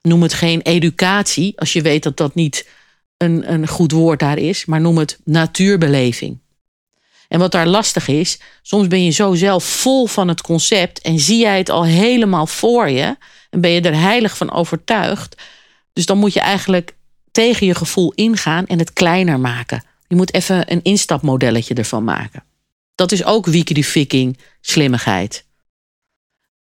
[0.02, 2.68] Noem het geen educatie, als je weet dat dat niet
[3.16, 6.38] een, een goed woord daar is, maar noem het natuurbeleving.
[7.28, 11.18] En wat daar lastig is, soms ben je zo zelf vol van het concept en
[11.18, 13.16] zie jij het al helemaal voor je
[13.54, 15.42] en ben je er heilig van overtuigd.
[15.92, 16.94] Dus dan moet je eigenlijk
[17.30, 19.84] tegen je gevoel ingaan en het kleiner maken.
[20.06, 22.44] Je moet even een instapmodelletje ervan maken.
[22.94, 25.46] Dat is ook wiekedy slimmigheid.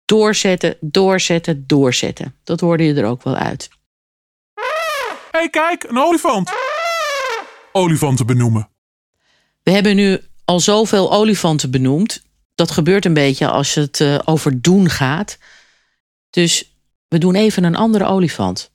[0.05, 2.34] Doorzetten, doorzetten, doorzetten.
[2.45, 3.68] Dat hoorde je er ook wel uit.
[4.55, 6.51] Hé, hey, kijk, een olifant.
[7.72, 8.68] Olifanten benoemen.
[9.62, 12.22] We hebben nu al zoveel olifanten benoemd.
[12.55, 15.38] Dat gebeurt een beetje als het uh, over doen gaat.
[16.30, 16.72] Dus
[17.13, 18.71] we doen even een andere olifant.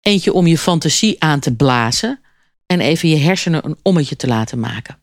[0.00, 2.20] Eentje om je fantasie aan te blazen
[2.66, 4.98] en even je hersenen een ommetje te laten maken.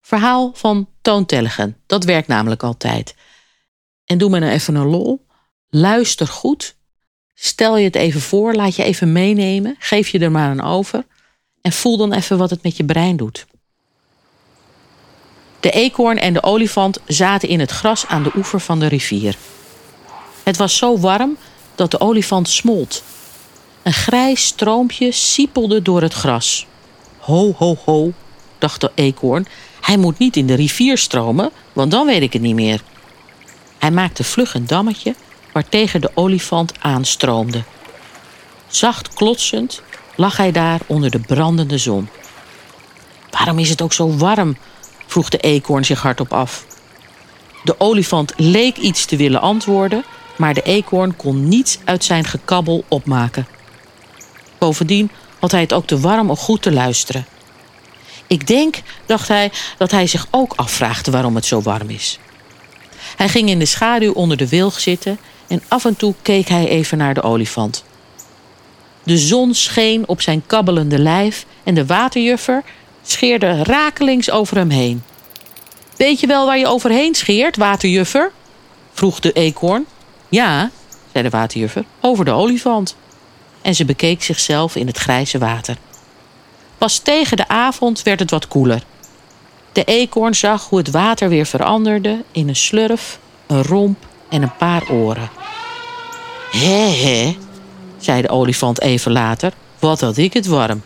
[0.00, 3.14] Verhaal van toontelligen, dat werkt namelijk altijd.
[4.04, 5.26] En doe me nou even een lol.
[5.68, 6.76] Luister goed.
[7.34, 9.76] Stel je het even voor, laat je even meenemen.
[9.78, 11.06] Geef je er maar aan over.
[11.60, 13.46] En voel dan even wat het met je brein doet.
[15.60, 19.36] De eekhoorn en de olifant zaten in het gras aan de oever van de rivier.
[20.44, 21.36] Het was zo warm
[21.82, 23.02] dat de olifant smolt.
[23.82, 26.66] Een grijs stroompje siepelde door het gras.
[27.18, 28.12] Ho, ho, ho,
[28.58, 29.46] dacht de eekhoorn.
[29.80, 32.82] Hij moet niet in de rivier stromen, want dan weet ik het niet meer.
[33.78, 35.14] Hij maakte vlug een dammetje
[35.52, 37.62] waartegen de olifant aanstroomde.
[38.68, 39.82] Zacht klotsend
[40.16, 42.08] lag hij daar onder de brandende zon.
[43.30, 44.56] Waarom is het ook zo warm?
[45.06, 46.66] vroeg de eekhoorn zich hardop af.
[47.64, 50.04] De olifant leek iets te willen antwoorden,
[50.36, 53.46] maar de eekhoorn kon niets uit zijn gekabbel opmaken.
[54.58, 57.26] Bovendien had hij het ook te warm om goed te luisteren.
[58.26, 62.18] Ik denk, dacht hij, dat hij zich ook afvraagde waarom het zo warm is.
[63.16, 66.68] Hij ging in de schaduw onder de wilg zitten en af en toe keek hij
[66.68, 67.84] even naar de olifant.
[69.02, 72.62] De zon scheen op zijn kabbelende lijf en de waterjuffer
[73.02, 75.02] scheerde rakelings over hem heen.
[75.96, 78.32] Weet je wel waar je overheen scheert, waterjuffer?
[78.92, 79.86] vroeg de eekhoorn.
[80.32, 80.70] Ja,
[81.12, 82.96] zei de waterjuffer, over de olifant.
[83.62, 85.76] En ze bekeek zichzelf in het grijze water.
[86.78, 88.82] Pas tegen de avond werd het wat koeler.
[89.72, 94.56] De eekhoorn zag hoe het water weer veranderde in een slurf, een romp en een
[94.56, 95.30] paar oren.
[96.50, 97.36] Hé, hé,
[97.98, 100.82] zei de olifant even later, wat had ik het warm.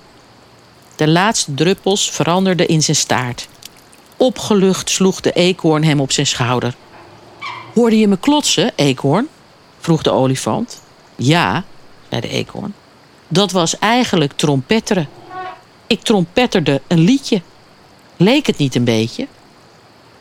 [0.96, 3.48] De laatste druppels veranderden in zijn staart.
[4.16, 6.74] Opgelucht sloeg de eekhoorn hem op zijn schouder.
[7.74, 9.28] Hoorde je me klotsen, eekhoorn?
[9.86, 10.82] Vroeg de olifant.
[11.16, 11.64] Ja,
[12.08, 12.74] zei de eekhoorn.
[13.28, 15.08] Dat was eigenlijk trompetteren.
[15.86, 17.42] Ik trompetterde een liedje.
[18.16, 19.26] Leek het niet een beetje?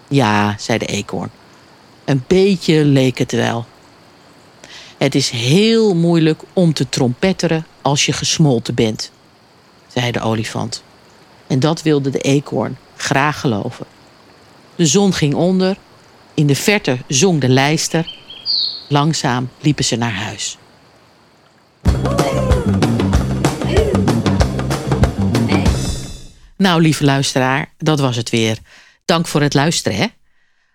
[0.08, 1.30] Ja, zei de eekhoorn.
[2.06, 3.66] Een beetje leek het wel.
[4.98, 9.12] Het is heel moeilijk om te trompetteren als je gesmolten bent,
[9.88, 10.84] zei de olifant.
[11.48, 13.86] En dat wilde de eekhoorn graag geloven.
[14.76, 15.78] De zon ging onder,
[16.34, 18.24] in de verte zong de lijster.
[18.90, 20.58] Langzaam liepen ze naar huis.
[26.58, 28.58] Nou, lieve luisteraar, dat was het weer.
[29.06, 30.08] Dank voor het luisteren, hè?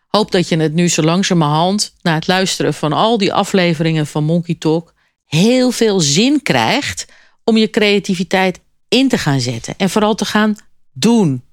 [0.09, 4.25] Hoop dat je het nu zo langzamerhand, na het luisteren van al die afleveringen van
[4.25, 4.95] Monkey Talk,
[5.27, 7.07] heel veel zin krijgt
[7.45, 9.75] om je creativiteit in te gaan zetten.
[9.77, 10.57] En vooral te gaan
[10.93, 11.45] doen.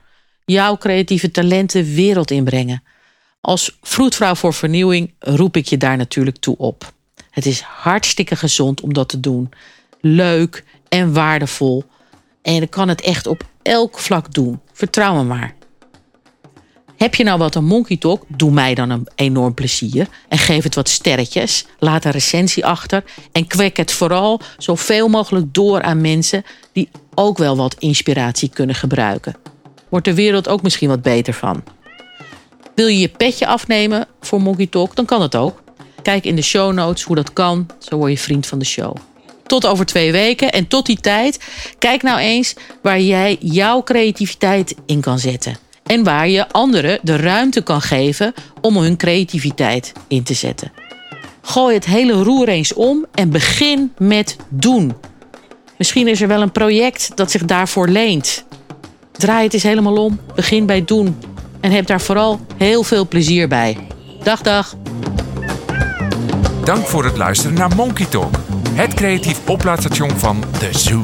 [0.46, 2.84] Jouw creatieve talenten wereld inbrengen.
[3.48, 6.94] Als vroedvrouw voor vernieuwing roep ik je daar natuurlijk toe op.
[7.32, 9.50] Het is hartstikke gezond om dat te doen.
[10.02, 11.84] Leuk en waardevol.
[12.42, 14.60] En je kan het echt op elk vlak doen.
[14.74, 15.56] Vertrouw me maar.
[16.98, 18.24] Heb je nou wat een monkey talk?
[18.28, 20.08] Doe mij dan een enorm plezier.
[20.28, 21.66] En geef het wat sterretjes.
[21.80, 23.04] Laat een recensie achter.
[23.32, 28.76] En kwek het vooral zoveel mogelijk door aan mensen die ook wel wat inspiratie kunnen
[28.76, 29.36] gebruiken.
[29.90, 31.64] Wordt de wereld ook misschien wat beter van.
[32.78, 34.96] Wil je je petje afnemen voor Monkey Talk?
[34.96, 35.62] Dan kan het ook.
[36.02, 37.68] Kijk in de show notes hoe dat kan.
[37.80, 38.96] Zo word je vriend van de show.
[39.44, 40.52] Tot over twee weken.
[40.52, 41.40] En tot die tijd,
[41.80, 45.58] kijk nou eens waar jij jouw creativiteit in kan zetten.
[45.84, 50.72] En waar je anderen de ruimte kan geven om hun creativiteit in te zetten.
[51.42, 54.96] Gooi het hele roer eens om en begin met doen.
[55.78, 58.46] Misschien is er wel een project dat zich daarvoor leent.
[59.12, 61.18] Draai het eens helemaal om, begin bij doen.
[61.68, 63.78] En heb daar vooral heel veel plezier bij.
[64.24, 64.76] Dag, dag.
[66.64, 68.40] Dank voor het luisteren naar Monkey Talk,
[68.72, 71.02] het creatief oplaadstation van The Zoo.